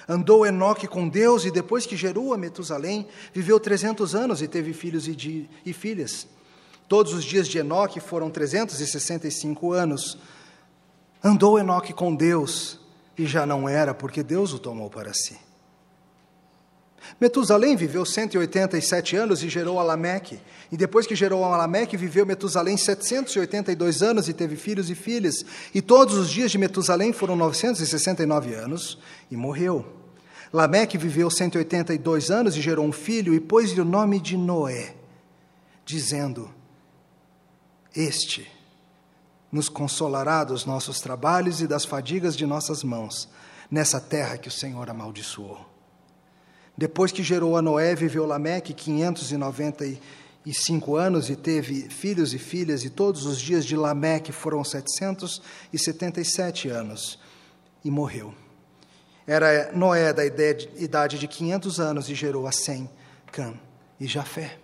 [0.08, 4.74] Andou Enoque com Deus e depois que gerou a Metusalém, viveu 300 anos e teve
[4.74, 6.28] filhos e, de, e filhas.
[6.88, 10.20] Todos os dias de Enoque foram 365 anos.
[11.24, 12.83] Andou Enoque com Deus
[13.18, 15.38] e já não era, porque Deus o tomou para si.
[17.20, 20.40] Metusalém viveu 187 anos e gerou Alameque.
[20.72, 25.46] E depois que gerou Alameque, viveu Metusalém 782 anos e teve filhos e filhas.
[25.74, 28.98] E todos os dias de Metusalém foram 969 anos
[29.30, 29.86] e morreu.
[30.52, 34.94] Lameque viveu 182 anos e gerou um filho e pôs-lhe o nome de Noé,
[35.84, 36.50] dizendo:
[37.96, 38.48] Este
[39.54, 43.30] nos consolará dos nossos trabalhos e das fadigas de nossas mãos,
[43.70, 45.64] nessa terra que o Senhor amaldiçoou.
[46.76, 52.90] Depois que gerou a Noé, viveu Lameque 595 anos e teve filhos e filhas, e
[52.90, 57.20] todos os dias de Lameque foram 777 anos,
[57.86, 58.34] e morreu.
[59.28, 62.90] Era Noé da idade de 500 anos e gerou a Sem,
[63.32, 63.54] Cã
[64.00, 64.58] e Jafé.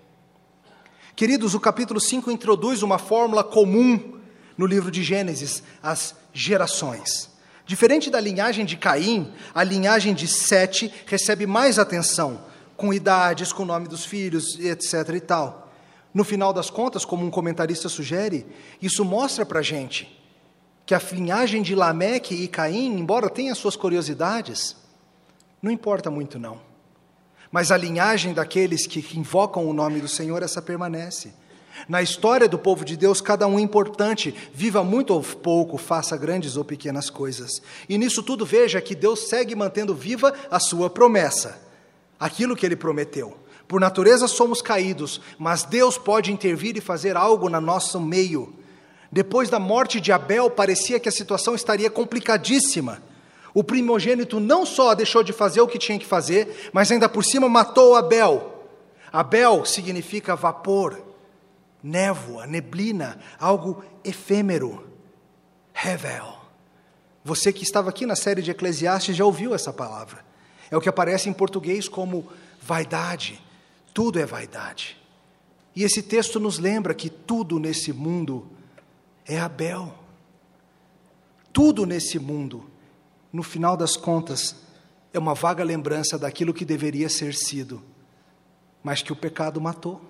[1.16, 4.18] Queridos, o capítulo 5 introduz uma fórmula comum
[4.60, 7.30] no livro de Gênesis, as gerações.
[7.66, 12.41] Diferente da linhagem de Caim, a linhagem de Sete recebe mais atenção,
[12.76, 15.16] com idades, com o nome dos filhos, etc.
[15.16, 15.72] e tal.
[16.14, 18.45] No final das contas, como um comentarista sugere,
[18.82, 20.14] isso mostra para a gente
[20.86, 24.76] que a linhagem de Lameque e Caim, embora tenha suas curiosidades,
[25.62, 26.60] não importa muito não.
[27.49, 31.32] Mas a linhagem daqueles que invocam o nome do Senhor, essa permanece.
[31.88, 36.18] Na história do povo de Deus, cada um é importante, viva muito ou pouco, faça
[36.18, 37.62] grandes ou pequenas coisas.
[37.88, 41.62] E nisso tudo, veja que Deus segue mantendo viva a sua promessa,
[42.20, 43.38] aquilo que ele prometeu.
[43.68, 48.54] Por natureza somos caídos, mas Deus pode intervir e fazer algo no nosso meio.
[49.12, 53.02] Depois da morte de Abel, parecia que a situação estaria complicadíssima.
[53.54, 57.24] O primogênito não só deixou de fazer o que tinha que fazer, mas ainda por
[57.24, 58.68] cima matou Abel.
[59.12, 61.09] Abel significa vapor
[61.82, 64.88] névoa, neblina, algo efêmero.
[65.74, 66.38] Revel.
[67.24, 70.26] Você que estava aqui na série de Eclesiastes já ouviu essa palavra.
[70.72, 72.28] É o que aparece em português como
[72.62, 73.42] vaidade.
[73.94, 74.98] Tudo é vaidade.
[75.76, 78.48] E esse texto nos lembra que tudo nesse mundo
[79.26, 79.94] é Abel.
[81.54, 82.70] Tudo nesse mundo,
[83.32, 84.56] no final das contas,
[85.14, 87.82] é uma vaga lembrança daquilo que deveria ser sido,
[88.84, 90.02] mas que o pecado matou.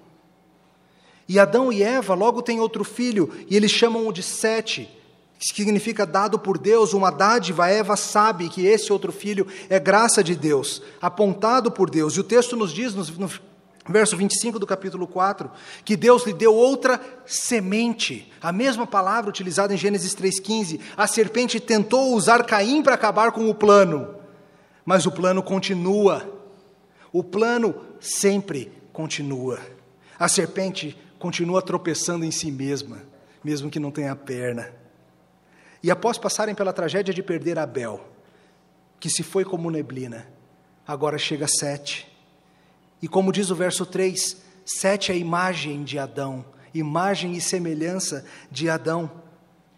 [1.29, 4.89] E Adão e Eva logo têm outro filho, e eles chamam-o de Sete,
[5.37, 7.69] que significa dado por Deus, uma dádiva.
[7.69, 12.15] Eva sabe que esse outro filho é graça de Deus, apontado por Deus.
[12.15, 13.29] E o texto nos diz, no,
[13.87, 15.51] verso 25 do capítulo 4,
[15.85, 20.79] que Deus lhe deu outra semente, a mesma palavra utilizada em Gênesis 3,15.
[20.97, 24.15] A serpente tentou usar Caim para acabar com o plano,
[24.83, 26.27] mas o plano continua.
[27.13, 29.59] O plano sempre continua.
[30.17, 33.03] A serpente continua tropeçando em si mesma,
[33.43, 34.73] mesmo que não tenha perna.
[35.83, 38.01] E após passarem pela tragédia de perder Abel,
[38.99, 40.27] que se foi como neblina,
[40.87, 42.07] agora chega Sete.
[43.01, 46.43] E como diz o verso 3, Sete é a imagem de Adão,
[46.73, 49.11] imagem e semelhança de Adão.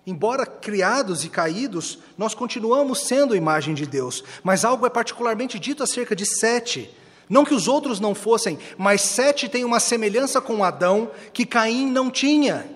[0.06, 5.84] Embora criados e caídos, nós continuamos sendo imagem de Deus, mas algo é particularmente dito
[5.84, 6.96] acerca de Sete
[7.32, 11.90] não que os outros não fossem, mas Sete tem uma semelhança com Adão que Caim
[11.90, 12.70] não tinha.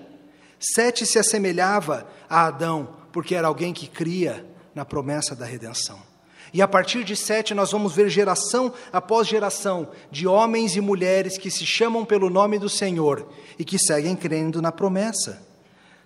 [0.58, 6.00] Sete se assemelhava a Adão, porque era alguém que cria na promessa da redenção.
[6.54, 11.36] E a partir de Sete, nós vamos ver geração após geração de homens e mulheres
[11.36, 13.28] que se chamam pelo nome do Senhor
[13.58, 15.46] e que seguem crendo na promessa.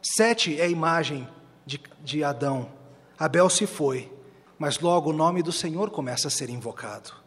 [0.03, 1.28] Sete é a imagem
[1.64, 2.68] de, de Adão.
[3.16, 4.11] Abel se foi,
[4.59, 7.20] mas logo o nome do Senhor começa a ser invocado.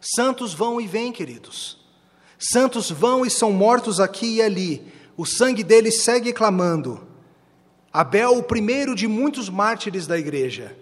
[0.00, 1.78] Santos vão e vêm, queridos.
[2.38, 4.92] Santos vão e são mortos aqui e ali.
[5.16, 7.06] O sangue deles segue clamando.
[7.92, 10.76] Abel, o primeiro de muitos mártires da igreja.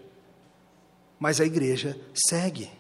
[1.19, 2.71] Mas a igreja segue.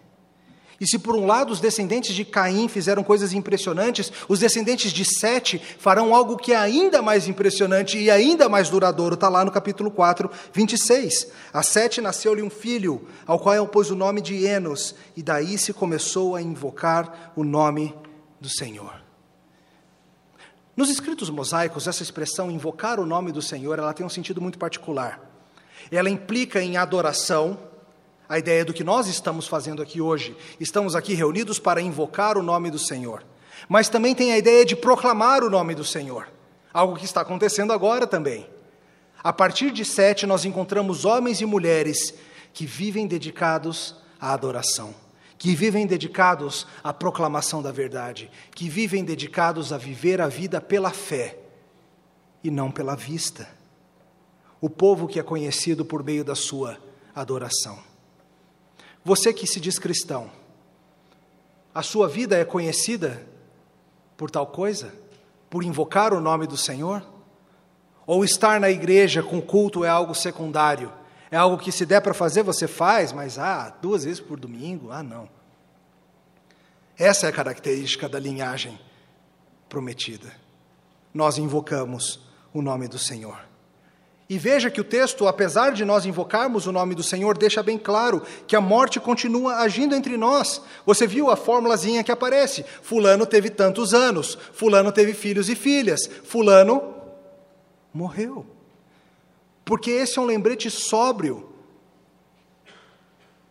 [0.81, 5.05] E se por um lado os descendentes de Caim fizeram coisas impressionantes, os descendentes de
[5.05, 9.15] Sete farão algo que é ainda mais impressionante e ainda mais duradouro.
[9.15, 11.29] Está lá no capítulo 4, 26.
[11.53, 15.73] A Sete nasceu-lhe um filho, ao qual pôs o nome de Enos, e daí se
[15.73, 17.95] começou a invocar o nome
[18.41, 19.07] do Senhor.
[20.77, 24.59] Nos escritos mosaicos, essa expressão invocar o nome do Senhor, ela tem um sentido muito
[24.59, 25.19] particular.
[25.91, 27.59] Ela implica em adoração,
[28.29, 30.37] a ideia do que nós estamos fazendo aqui hoje.
[30.59, 33.25] Estamos aqui reunidos para invocar o nome do Senhor.
[33.69, 36.29] Mas também tem a ideia de proclamar o nome do Senhor,
[36.73, 38.49] algo que está acontecendo agora também.
[39.23, 42.15] A partir de sete, nós encontramos homens e mulheres
[42.53, 44.95] que vivem dedicados à adoração,
[45.39, 50.91] que vivem dedicados à proclamação da verdade, que vivem dedicados a viver a vida pela
[50.91, 51.39] fé
[52.43, 53.49] e não pela vista.
[54.61, 56.79] O povo que é conhecido por meio da sua
[57.15, 57.86] adoração.
[59.07, 60.29] Você que se diz cristão,
[61.73, 63.25] a sua vida é conhecida
[64.17, 64.93] por tal coisa?
[65.49, 67.07] Por invocar o nome do Senhor?
[68.05, 70.93] Ou estar na igreja com culto é algo secundário?
[71.31, 74.91] É algo que se der para fazer, você faz, mas ah, duas vezes por domingo?
[74.91, 75.29] Ah, não.
[76.99, 78.77] Essa é a característica da linhagem
[79.69, 80.33] prometida.
[81.15, 82.19] Nós invocamos
[82.53, 83.46] o nome do Senhor.
[84.29, 87.79] E veja que o texto, apesar de nós invocarmos o nome do Senhor, deixa bem
[87.79, 90.61] claro que a morte continua agindo entre nós.
[90.85, 92.65] Você viu a fórmulazinha que aparece?
[92.83, 96.95] Fulano teve tantos anos, Fulano teve filhos e filhas, Fulano
[97.95, 98.45] morreu.
[99.65, 101.53] Porque esse é um lembrete sóbrio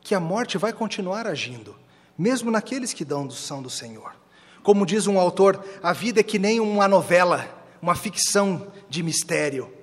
[0.02, 1.74] que a morte vai continuar agindo,
[2.18, 4.14] mesmo naqueles que dão são do Senhor.
[4.62, 7.48] Como diz um autor, a vida é que nem uma novela,
[7.82, 9.75] uma ficção de mistério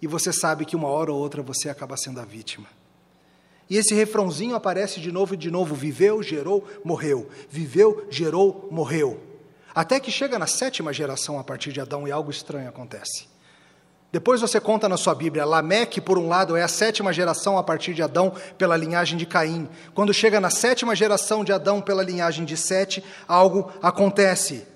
[0.00, 2.66] e você sabe que uma hora ou outra você acaba sendo a vítima.
[3.70, 7.28] E esse refrãozinho aparece de novo e de novo: viveu, gerou, morreu.
[7.50, 9.20] Viveu, gerou, morreu.
[9.74, 13.26] Até que chega na sétima geração a partir de Adão e algo estranho acontece.
[14.10, 17.62] Depois você conta na sua Bíblia, Lameque, por um lado, é a sétima geração a
[17.62, 19.68] partir de Adão pela linhagem de Caim.
[19.94, 24.66] Quando chega na sétima geração de Adão pela linhagem de Sete, algo acontece.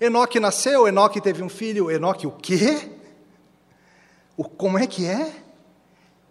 [0.00, 2.90] Enoque nasceu, Enoque teve um filho, Enoque o quê?
[4.36, 5.32] O, como é que é?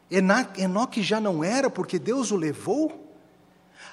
[0.09, 3.05] Enoque já não era porque Deus o levou?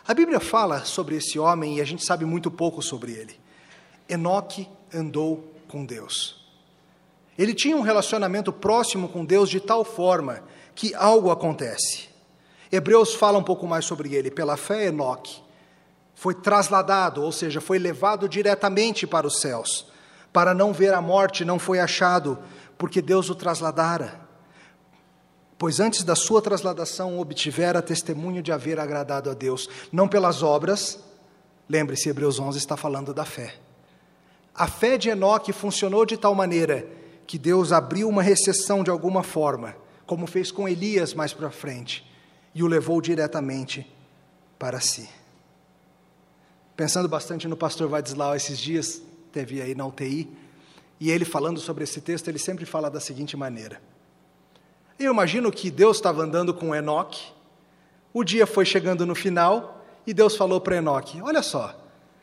[0.06, 3.40] A Bíblia fala sobre esse homem e a gente sabe muito pouco sobre ele.
[4.08, 6.42] Enoque andou com Deus.
[7.38, 10.42] Ele tinha um relacionamento próximo com Deus de tal forma
[10.74, 12.08] que algo acontece.
[12.70, 14.30] Hebreus fala um pouco mais sobre ele.
[14.30, 15.40] Pela fé, Enoque
[16.14, 19.86] foi trasladado, ou seja, foi levado diretamente para os céus.
[20.32, 22.38] Para não ver a morte, não foi achado
[22.82, 24.20] porque Deus o trasladara.
[25.56, 30.98] Pois antes da sua trasladação obtivera testemunho de haver agradado a Deus, não pelas obras,
[31.68, 33.54] lembre-se, Hebreus 11 está falando da fé.
[34.52, 36.84] A fé de Enoque funcionou de tal maneira
[37.24, 42.04] que Deus abriu uma recessão de alguma forma, como fez com Elias mais para frente,
[42.52, 43.88] e o levou diretamente
[44.58, 45.08] para si.
[46.74, 50.41] Pensando bastante no pastor Vadislau esses dias, teve aí na UTI,
[51.02, 53.82] e ele falando sobre esse texto, ele sempre fala da seguinte maneira.
[54.96, 57.32] Eu imagino que Deus estava andando com Enoque,
[58.14, 61.76] o dia foi chegando no final, e Deus falou para Enoque: Olha só,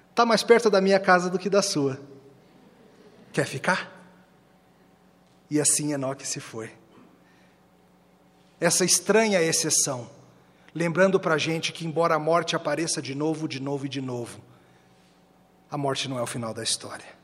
[0.09, 1.99] está mais perto da minha casa do que da sua.
[3.33, 3.91] Quer ficar?
[5.51, 6.71] E assim Enoque se foi.
[8.61, 10.09] Essa estranha exceção,
[10.73, 13.99] lembrando para a gente que, embora a morte apareça de novo, de novo e de
[13.99, 14.39] novo,
[15.69, 17.18] a morte não é o final da história.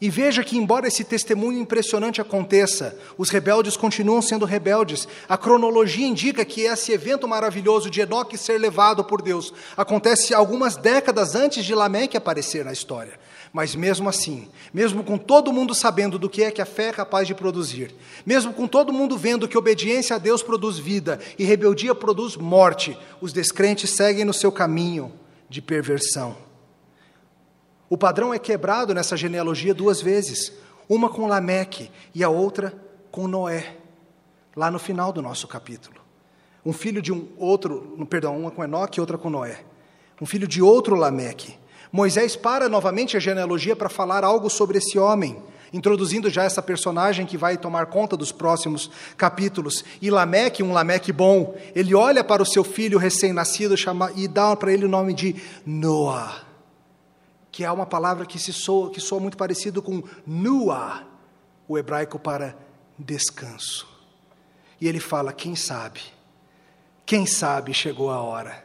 [0.00, 5.06] E veja que, embora esse testemunho impressionante aconteça, os rebeldes continuam sendo rebeldes.
[5.28, 10.74] A cronologia indica que esse evento maravilhoso de Enoque ser levado por Deus acontece algumas
[10.74, 13.20] décadas antes de Lameque aparecer na história.
[13.52, 16.92] Mas mesmo assim, mesmo com todo mundo sabendo do que é que a fé é
[16.92, 17.94] capaz de produzir,
[18.24, 22.96] mesmo com todo mundo vendo que obediência a Deus produz vida e rebeldia produz morte,
[23.20, 25.12] os descrentes seguem no seu caminho
[25.48, 26.49] de perversão.
[27.92, 30.52] O padrão é quebrado nessa genealogia duas vezes,
[30.88, 32.72] uma com Lameque e a outra
[33.10, 33.78] com Noé,
[34.54, 35.96] lá no final do nosso capítulo.
[36.64, 39.64] Um filho de um outro, perdão, uma com Enoque e outra com Noé.
[40.20, 41.58] Um filho de outro Lameque.
[41.90, 47.26] Moisés para novamente a genealogia para falar algo sobre esse homem, introduzindo já essa personagem
[47.26, 49.84] que vai tomar conta dos próximos capítulos.
[50.00, 53.74] E Lameque, um Lameque bom, ele olha para o seu filho recém-nascido
[54.14, 55.34] e dá para ele o nome de
[55.66, 56.49] Noah
[57.60, 61.06] que é uma palavra que, se soa, que soa muito parecido com nua,
[61.68, 62.56] o hebraico para
[62.98, 63.86] descanso.
[64.80, 66.00] E ele fala: quem sabe,
[67.04, 68.64] quem sabe chegou a hora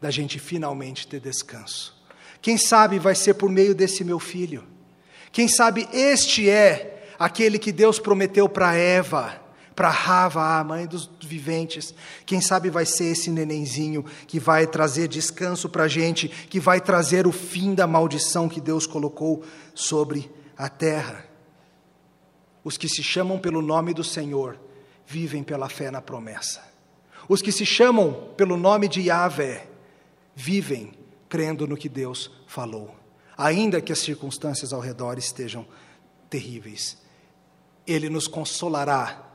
[0.00, 2.02] da gente finalmente ter descanso.
[2.40, 4.66] Quem sabe vai ser por meio desse meu filho.
[5.30, 9.38] Quem sabe este é aquele que Deus prometeu para Eva
[9.78, 11.94] para Rava, a mãe dos viventes.
[12.26, 16.80] Quem sabe vai ser esse nenenzinho que vai trazer descanso para a gente, que vai
[16.80, 19.44] trazer o fim da maldição que Deus colocou
[19.76, 21.24] sobre a terra.
[22.64, 24.58] Os que se chamam pelo nome do Senhor
[25.06, 26.60] vivem pela fé na promessa.
[27.28, 29.68] Os que se chamam pelo nome de Yahvé
[30.34, 30.92] vivem
[31.28, 32.96] crendo no que Deus falou,
[33.36, 35.64] ainda que as circunstâncias ao redor estejam
[36.28, 36.98] terríveis.
[37.86, 39.27] ele nos consolará,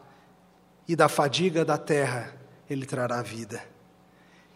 [0.88, 2.34] e da fadiga da terra
[2.70, 3.64] ele trará vida.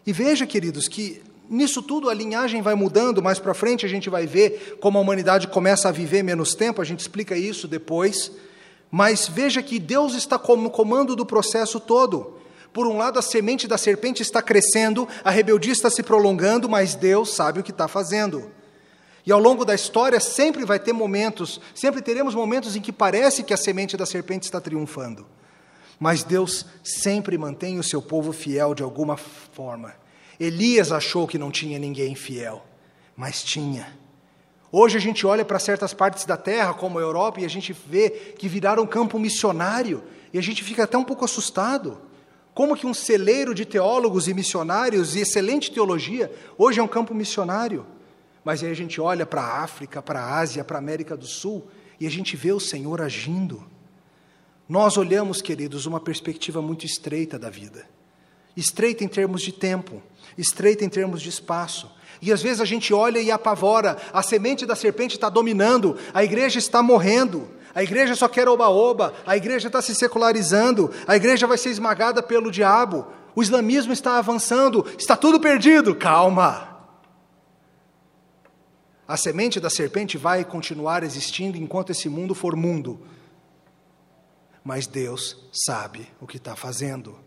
[0.06, 4.10] E veja, queridos, que nisso tudo a linhagem vai mudando, mais para frente a gente
[4.10, 8.32] vai ver como a humanidade começa a viver menos tempo, a gente explica isso depois.
[8.90, 12.38] Mas veja que Deus está no comando do processo todo.
[12.72, 16.94] Por um lado, a semente da serpente está crescendo, a rebeldia está se prolongando, mas
[16.94, 18.50] Deus sabe o que está fazendo.
[19.26, 23.42] E ao longo da história sempre vai ter momentos, sempre teremos momentos em que parece
[23.42, 25.26] que a semente da serpente está triunfando.
[25.98, 29.94] Mas Deus sempre mantém o seu povo fiel de alguma forma.
[30.38, 32.64] Elias achou que não tinha ninguém fiel,
[33.16, 33.96] mas tinha.
[34.70, 37.72] Hoje a gente olha para certas partes da terra, como a Europa, e a gente
[37.72, 41.98] vê que viraram campo missionário, e a gente fica até um pouco assustado.
[42.54, 47.14] Como que um celeiro de teólogos e missionários e excelente teologia hoje é um campo
[47.14, 47.86] missionário?
[48.44, 51.26] Mas aí a gente olha para a África, para a Ásia, para a América do
[51.26, 51.66] Sul,
[51.98, 53.64] e a gente vê o Senhor agindo.
[54.68, 57.88] Nós olhamos, queridos, uma perspectiva muito estreita da vida.
[58.54, 60.02] Estreita em termos de tempo,
[60.36, 61.90] estreita em termos de espaço.
[62.20, 66.22] E às vezes a gente olha e apavora, a semente da serpente está dominando, a
[66.22, 71.46] igreja está morrendo, a igreja só quer oba-oba, a igreja está se secularizando, a igreja
[71.46, 75.94] vai ser esmagada pelo diabo, o islamismo está avançando, está tudo perdido.
[75.94, 76.76] Calma!
[79.06, 83.00] A semente da serpente vai continuar existindo enquanto esse mundo for mundo.
[84.64, 87.18] Mas Deus sabe o que está fazendo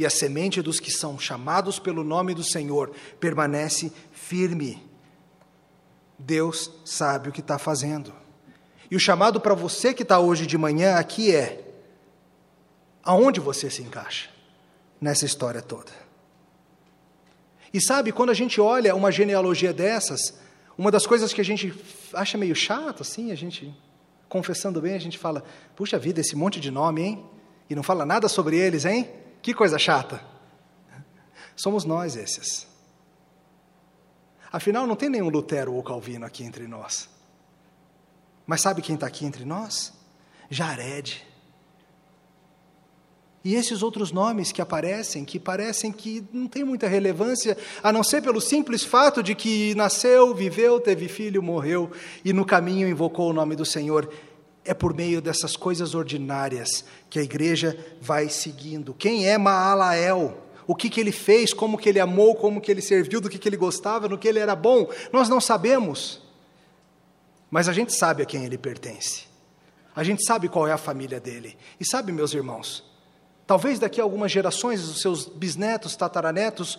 [0.00, 4.82] e a semente dos que são chamados pelo nome do Senhor permanece firme.
[6.18, 8.10] Deus sabe o que está fazendo.
[8.90, 11.62] E o chamado para você que está hoje de manhã aqui é:
[13.02, 14.30] aonde você se encaixa
[14.98, 15.92] nessa história toda?
[17.70, 20.34] E sabe, quando a gente olha uma genealogia dessas,
[20.78, 21.74] uma das coisas que a gente
[22.14, 23.70] acha meio chato, assim, a gente,
[24.30, 25.44] confessando bem, a gente fala:
[25.76, 27.26] puxa vida, esse monte de nome, hein?
[27.68, 29.10] E não fala nada sobre eles, hein?
[29.42, 30.22] Que coisa chata.
[31.54, 32.66] Somos nós esses.
[34.50, 37.08] Afinal, não tem nenhum Lutero ou Calvino aqui entre nós.
[38.46, 39.92] Mas sabe quem está aqui entre nós?
[40.48, 41.24] Jared.
[43.42, 48.04] E esses outros nomes que aparecem, que parecem que não têm muita relevância, a não
[48.04, 51.90] ser pelo simples fato de que nasceu, viveu, teve filho, morreu
[52.22, 54.10] e no caminho invocou o nome do Senhor.
[54.62, 58.92] É por meio dessas coisas ordinárias que a igreja vai seguindo.
[58.92, 60.36] Quem é Maalael?
[60.66, 63.38] O que, que ele fez, como que ele amou, como que ele serviu, do que,
[63.38, 66.20] que ele gostava, no que ele era bom, nós não sabemos.
[67.50, 69.24] Mas a gente sabe a quem ele pertence.
[69.96, 71.56] A gente sabe qual é a família dele.
[71.80, 72.89] E sabe, meus irmãos,
[73.50, 76.78] talvez daqui a algumas gerações, os seus bisnetos, tataranetos,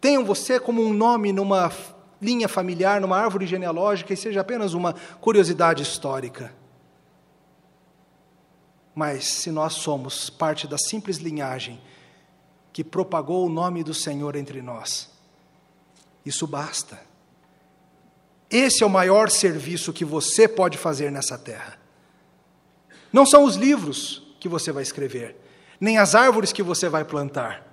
[0.00, 1.70] tenham você como um nome numa
[2.20, 6.52] linha familiar, numa árvore genealógica, e seja apenas uma curiosidade histórica.
[8.96, 11.80] Mas se nós somos parte da simples linhagem
[12.72, 15.08] que propagou o nome do Senhor entre nós,
[16.26, 16.98] isso basta.
[18.50, 21.78] Esse é o maior serviço que você pode fazer nessa terra.
[23.12, 25.46] Não são os livros que você vai escrever,
[25.80, 27.66] nem as árvores que você vai plantar,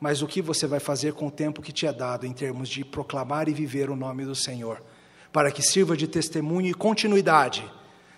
[0.00, 2.68] mas o que você vai fazer com o tempo que te é dado em termos
[2.68, 4.82] de proclamar e viver o nome do Senhor,
[5.32, 7.70] para que sirva de testemunho e continuidade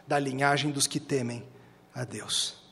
[0.07, 1.43] da linhagem dos que temem
[1.95, 2.63] a Deus.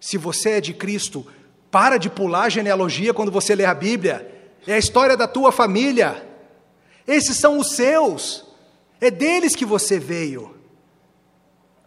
[0.00, 1.24] Se você é de Cristo,
[1.72, 4.30] para de pular a genealogia quando você lê a Bíblia.
[4.66, 6.22] É a história da tua família.
[7.08, 8.44] Esses são os seus.
[9.00, 10.54] É deles que você veio.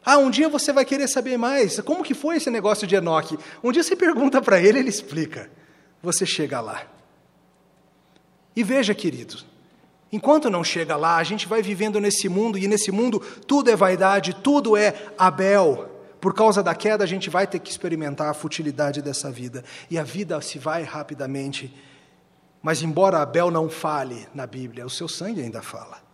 [0.06, 1.80] Ah, um dia você vai querer saber mais.
[1.80, 3.38] Como que foi esse negócio de Enoque?
[3.64, 5.50] Um dia você pergunta para ele, ele explica.
[6.04, 6.84] Você chega lá.
[8.56, 9.44] E veja, querido,
[10.16, 13.76] Enquanto não chega lá, a gente vai vivendo nesse mundo, e nesse mundo tudo é
[13.76, 15.90] vaidade, tudo é Abel.
[16.22, 19.62] Por causa da queda, a gente vai ter que experimentar a futilidade dessa vida.
[19.92, 21.76] E a vida se vai rapidamente.
[22.62, 26.05] Mas, embora Abel não fale na Bíblia, o seu sangue ainda fala.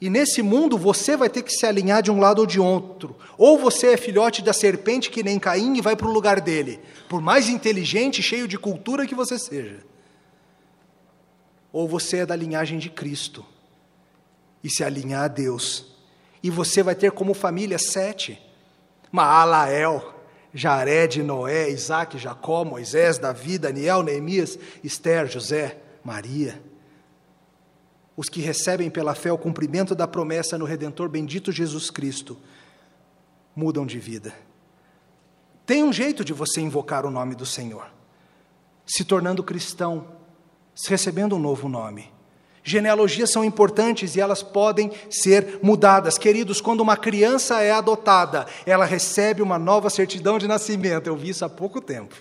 [0.00, 3.16] E nesse mundo você vai ter que se alinhar de um lado ou de outro.
[3.36, 6.80] Ou você é filhote da serpente que nem Caim e vai para o lugar dele,
[7.08, 9.88] por mais inteligente, cheio de cultura que você seja
[11.72, 13.44] ou você é da linhagem de Cristo
[14.62, 15.94] e se alinhar a Deus.
[16.42, 18.40] E você vai ter como família sete:
[19.12, 20.14] Maalael,
[20.52, 26.60] Jared, Noé, Isaac, Jacó, Moisés, Davi, Daniel, Neemias, Esther, José, Maria.
[28.18, 32.36] Os que recebem pela fé o cumprimento da promessa no Redentor bendito Jesus Cristo
[33.54, 34.34] mudam de vida.
[35.64, 37.86] Tem um jeito de você invocar o nome do Senhor,
[38.84, 40.16] se tornando cristão
[40.88, 42.12] recebendo um novo nome.
[42.64, 46.18] Genealogias são importantes e elas podem ser mudadas.
[46.18, 51.06] Queridos, quando uma criança é adotada, ela recebe uma nova certidão de nascimento.
[51.06, 52.16] Eu vi isso há pouco tempo.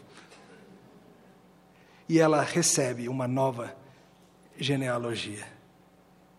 [2.07, 3.75] E ela recebe uma nova
[4.59, 5.56] genealogia.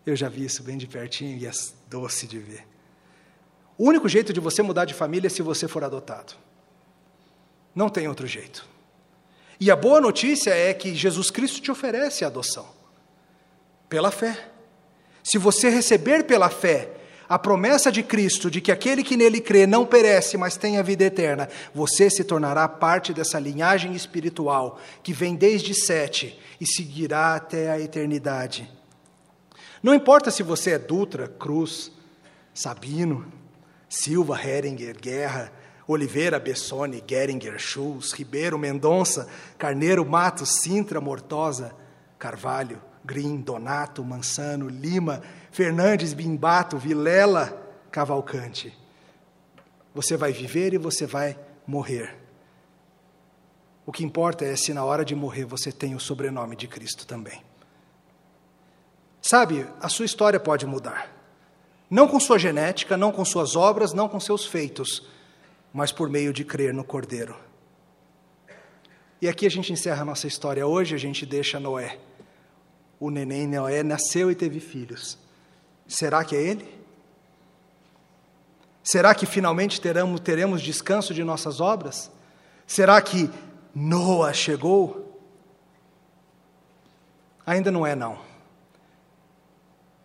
[0.05, 1.51] Eu já vi isso bem de pertinho e é
[1.89, 2.65] doce de ver.
[3.77, 6.33] O único jeito de você mudar de família é se você for adotado.
[7.73, 8.67] Não tem outro jeito.
[9.59, 12.67] E a boa notícia é que Jesus Cristo te oferece a adoção.
[13.87, 14.49] Pela fé.
[15.23, 16.91] Se você receber pela fé
[17.27, 20.81] a promessa de Cristo de que aquele que nele crê não perece, mas tem a
[20.81, 27.35] vida eterna, você se tornará parte dessa linhagem espiritual que vem desde Sete e seguirá
[27.35, 28.67] até a eternidade.
[29.81, 31.91] Não importa se você é Dutra, Cruz,
[32.53, 33.25] Sabino,
[33.87, 35.51] Silva, Heringer, Guerra,
[35.87, 39.27] Oliveira, Bessone, Geringer, Schultz, Ribeiro, Mendonça,
[39.57, 41.73] Carneiro, Matos, Sintra, Mortosa,
[42.19, 47.59] Carvalho, Green, Donato, Mansano, Lima, Fernandes, Bimbato, Vilela,
[47.89, 48.77] Cavalcante.
[49.95, 52.15] Você vai viver e você vai morrer.
[53.85, 57.07] O que importa é se na hora de morrer você tem o sobrenome de Cristo
[57.07, 57.41] também.
[59.21, 61.11] Sabe, a sua história pode mudar.
[61.89, 65.07] Não com sua genética, não com suas obras, não com seus feitos,
[65.73, 67.35] mas por meio de crer no Cordeiro.
[69.21, 71.99] E aqui a gente encerra a nossa história hoje, a gente deixa Noé
[72.99, 75.17] o neném Noé nasceu e teve filhos.
[75.87, 76.79] Será que é ele?
[78.83, 82.11] Será que finalmente teremos, teremos descanso de nossas obras?
[82.67, 83.29] Será que
[83.73, 85.17] Noa chegou?
[87.45, 88.19] Ainda não é, não.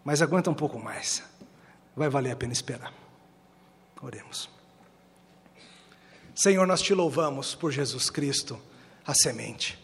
[0.05, 1.23] Mas aguenta um pouco mais.
[1.97, 2.93] Vai valer a pena esperar.
[4.03, 4.51] Oremos.
[6.35, 8.61] Senhor, nós te louvamos por Jesus Cristo,
[9.07, 9.79] a semente.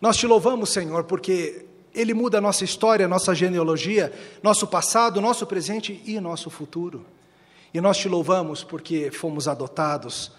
[0.00, 5.20] Nós te louvamos, Senhor, porque ele muda a nossa história, a nossa genealogia, nosso passado,
[5.20, 7.04] nosso presente e nosso futuro.
[7.72, 10.32] E nós te louvamos porque fomos adotados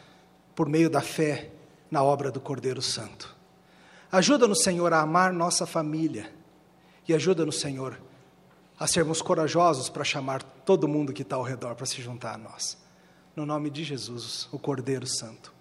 [0.56, 1.50] por meio da fé
[1.90, 3.36] na obra do Cordeiro Santo.
[4.12, 6.32] Ajuda-nos, Senhor, a amar nossa família
[7.08, 8.00] e ajuda-nos, Senhor,
[8.82, 12.38] a sermos corajosos para chamar todo mundo que está ao redor para se juntar a
[12.40, 12.80] nós.
[13.36, 15.54] No nome de Jesus, o Cordeiro Santo.